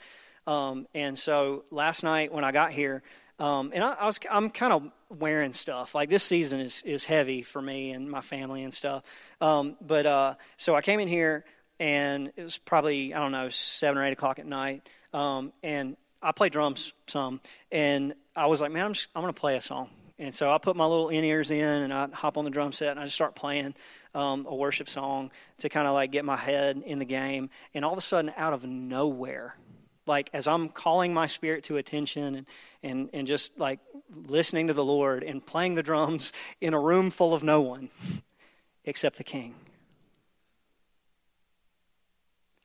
Um, 0.47 0.87
and 0.95 1.17
so 1.17 1.65
last 1.69 2.03
night 2.03 2.33
when 2.33 2.43
I 2.43 2.51
got 2.51 2.71
here, 2.71 3.03
um, 3.37 3.71
and 3.75 3.83
I, 3.83 3.93
I, 3.93 4.05
was 4.07 4.19
I'm 4.31 4.49
kind 4.49 4.73
of 4.73 4.91
wearing 5.09 5.53
stuff 5.53 5.93
like 5.93 6.09
this 6.09 6.23
season 6.23 6.59
is 6.59 6.81
is 6.83 7.05
heavy 7.05 7.43
for 7.43 7.61
me 7.61 7.91
and 7.91 8.09
my 8.09 8.21
family 8.21 8.63
and 8.63 8.73
stuff. 8.73 9.03
Um, 9.41 9.75
but 9.79 10.05
uh, 10.05 10.35
so 10.55 10.73
I 10.73 10.81
came 10.81 10.99
in 10.99 11.07
here 11.07 11.45
and 11.79 12.31
it 12.35 12.41
was 12.41 12.57
probably 12.57 13.13
I 13.13 13.19
don't 13.19 13.33
know 13.33 13.49
seven 13.49 13.99
or 13.99 14.05
eight 14.05 14.13
o'clock 14.13 14.39
at 14.39 14.47
night, 14.47 14.87
um, 15.13 15.51
and 15.61 15.97
I 16.21 16.31
play 16.31 16.49
drums 16.49 16.93
some, 17.05 17.41
and 17.71 18.15
I 18.35 18.47
was 18.47 18.59
like, 18.59 18.71
man, 18.71 18.85
I'm 18.87 18.93
just, 18.93 19.07
I'm 19.15 19.21
gonna 19.21 19.33
play 19.33 19.55
a 19.57 19.61
song. 19.61 19.89
And 20.19 20.33
so 20.33 20.49
I 20.49 20.57
put 20.57 20.75
my 20.75 20.85
little 20.85 21.09
in 21.09 21.23
ears 21.23 21.51
in 21.51 21.63
and 21.63 21.93
I 21.93 22.07
hop 22.11 22.37
on 22.37 22.43
the 22.43 22.49
drum 22.49 22.71
set 22.71 22.89
and 22.89 22.99
I 22.99 23.03
just 23.03 23.13
start 23.13 23.35
playing 23.35 23.75
um, 24.15 24.47
a 24.49 24.55
worship 24.55 24.89
song 24.89 25.29
to 25.59 25.69
kind 25.69 25.87
of 25.87 25.93
like 25.93 26.11
get 26.11 26.25
my 26.25 26.35
head 26.35 26.81
in 26.83 26.97
the 26.97 27.05
game. 27.05 27.51
And 27.75 27.85
all 27.85 27.91
of 27.91 27.99
a 27.99 28.01
sudden, 28.01 28.33
out 28.35 28.53
of 28.53 28.65
nowhere, 28.65 29.55
like 30.07 30.29
as 30.33 30.47
I'm 30.47 30.69
calling 30.69 31.13
my 31.13 31.27
spirit 31.27 31.65
to 31.65 31.77
attention 31.77 32.35
and, 32.35 32.45
and, 32.83 33.09
and 33.13 33.27
just 33.27 33.57
like 33.59 33.79
listening 34.27 34.67
to 34.67 34.73
the 34.73 34.85
Lord 34.85 35.23
and 35.23 35.45
playing 35.45 35.75
the 35.75 35.83
drums 35.83 36.33
in 36.61 36.73
a 36.73 36.79
room 36.79 37.09
full 37.09 37.33
of 37.33 37.43
no 37.43 37.61
one 37.61 37.89
except 38.85 39.17
the 39.17 39.23
King. 39.23 39.53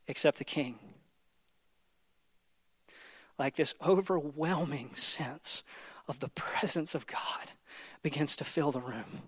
Except 0.07 0.39
the 0.39 0.45
King. 0.45 0.79
Like 3.39 3.57
this 3.57 3.75
overwhelming 3.85 4.95
sense 4.95 5.63
of 6.07 6.21
the 6.21 6.29
presence 6.29 6.95
of 6.95 7.07
God 7.07 7.53
begins 8.03 8.37
to 8.37 8.45
fill 8.45 8.73
the 8.73 8.81
room. 8.81 9.23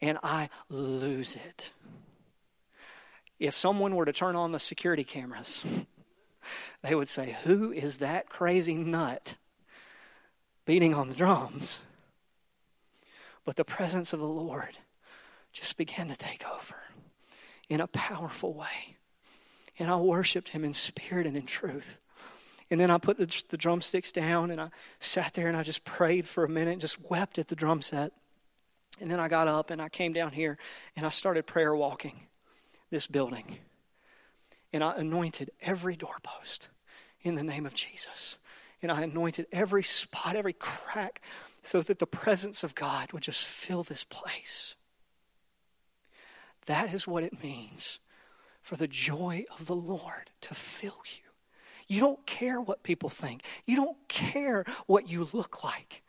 And 0.00 0.18
I 0.22 0.50
lose 0.68 1.36
it. 1.36 1.70
If 3.38 3.56
someone 3.56 3.94
were 3.94 4.04
to 4.04 4.12
turn 4.12 4.36
on 4.36 4.52
the 4.52 4.60
security 4.60 5.04
cameras, 5.04 5.64
they 6.84 6.94
would 6.94 7.08
say, 7.08 7.36
Who 7.44 7.72
is 7.72 7.98
that 7.98 8.28
crazy 8.28 8.74
nut 8.74 9.36
beating 10.66 10.94
on 10.94 11.08
the 11.08 11.14
drums? 11.14 11.80
But 13.46 13.56
the 13.56 13.64
presence 13.64 14.12
of 14.12 14.20
the 14.20 14.28
Lord 14.28 14.78
just 15.52 15.78
began 15.78 16.08
to 16.08 16.16
take 16.16 16.44
over 16.46 16.76
in 17.70 17.80
a 17.80 17.86
powerful 17.86 18.52
way. 18.52 18.96
And 19.78 19.90
I 19.90 19.96
worshiped 19.96 20.50
him 20.50 20.62
in 20.62 20.74
spirit 20.74 21.26
and 21.26 21.36
in 21.36 21.46
truth. 21.46 21.98
And 22.70 22.78
then 22.78 22.90
I 22.90 22.98
put 22.98 23.16
the, 23.16 23.42
the 23.48 23.56
drumsticks 23.56 24.12
down 24.12 24.50
and 24.50 24.60
I 24.60 24.68
sat 25.00 25.32
there 25.34 25.48
and 25.48 25.56
I 25.56 25.62
just 25.62 25.84
prayed 25.84 26.28
for 26.28 26.44
a 26.44 26.48
minute, 26.48 26.80
just 26.80 27.10
wept 27.10 27.38
at 27.38 27.48
the 27.48 27.56
drum 27.56 27.80
set. 27.80 28.12
And 29.00 29.10
then 29.10 29.20
I 29.20 29.28
got 29.28 29.48
up 29.48 29.70
and 29.70 29.80
I 29.80 29.88
came 29.88 30.12
down 30.12 30.32
here 30.32 30.58
and 30.96 31.06
I 31.06 31.10
started 31.10 31.46
prayer 31.46 31.74
walking 31.74 32.26
this 32.90 33.06
building. 33.06 33.58
And 34.72 34.84
I 34.84 34.96
anointed 34.96 35.50
every 35.62 35.96
doorpost 35.96 36.68
in 37.24 37.34
the 37.34 37.42
name 37.42 37.66
of 37.66 37.74
Jesus. 37.74 38.38
And 38.82 38.92
I 38.92 39.02
anointed 39.02 39.46
every 39.50 39.82
spot, 39.82 40.36
every 40.36 40.52
crack, 40.52 41.20
so 41.62 41.80
that 41.82 41.98
the 41.98 42.06
presence 42.06 42.62
of 42.62 42.74
God 42.74 43.12
would 43.12 43.22
just 43.22 43.44
fill 43.44 43.82
this 43.82 44.04
place. 44.04 44.76
That 46.66 46.92
is 46.92 47.06
what 47.06 47.24
it 47.24 47.42
means 47.42 47.98
for 48.60 48.76
the 48.76 48.88
joy 48.88 49.44
of 49.58 49.66
the 49.66 49.74
Lord 49.74 50.30
to 50.42 50.54
fill 50.54 51.02
you. 51.06 51.22
You 51.86 52.00
don't 52.00 52.24
care 52.26 52.60
what 52.60 52.82
people 52.82 53.10
think. 53.10 53.42
You 53.66 53.76
don't 53.76 54.08
care 54.08 54.64
what 54.86 55.08
you 55.08 55.28
look 55.32 55.64
like. 55.64 56.02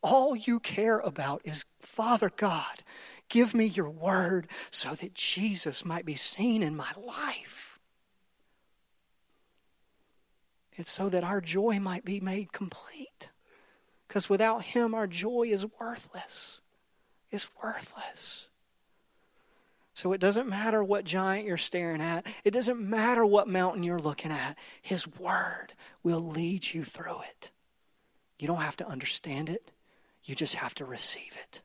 All 0.00 0.36
you 0.36 0.60
care 0.60 1.00
about 1.00 1.40
is, 1.44 1.64
Father 1.80 2.30
God, 2.36 2.84
give 3.28 3.52
me 3.52 3.66
your 3.66 3.90
word 3.90 4.46
so 4.70 4.90
that 4.94 5.14
Jesus 5.14 5.84
might 5.84 6.04
be 6.04 6.14
seen 6.14 6.62
in 6.62 6.76
my 6.76 6.90
life. 6.96 7.67
It's 10.78 10.90
so 10.90 11.08
that 11.08 11.24
our 11.24 11.40
joy 11.40 11.80
might 11.80 12.04
be 12.04 12.20
made 12.20 12.52
complete. 12.52 13.30
Because 14.06 14.30
without 14.30 14.62
Him, 14.62 14.94
our 14.94 15.08
joy 15.08 15.48
is 15.50 15.66
worthless. 15.78 16.60
It's 17.32 17.50
worthless. 17.60 18.46
So 19.92 20.12
it 20.12 20.20
doesn't 20.20 20.48
matter 20.48 20.82
what 20.82 21.04
giant 21.04 21.46
you're 21.46 21.56
staring 21.56 22.00
at, 22.00 22.24
it 22.44 22.52
doesn't 22.52 22.78
matter 22.78 23.26
what 23.26 23.48
mountain 23.48 23.82
you're 23.82 23.98
looking 23.98 24.30
at. 24.30 24.56
His 24.80 25.08
word 25.08 25.74
will 26.04 26.20
lead 26.20 26.72
you 26.72 26.84
through 26.84 27.22
it. 27.28 27.50
You 28.38 28.46
don't 28.46 28.58
have 28.58 28.76
to 28.76 28.86
understand 28.86 29.48
it, 29.48 29.72
you 30.22 30.36
just 30.36 30.54
have 30.54 30.76
to 30.76 30.84
receive 30.84 31.36
it. 31.42 31.62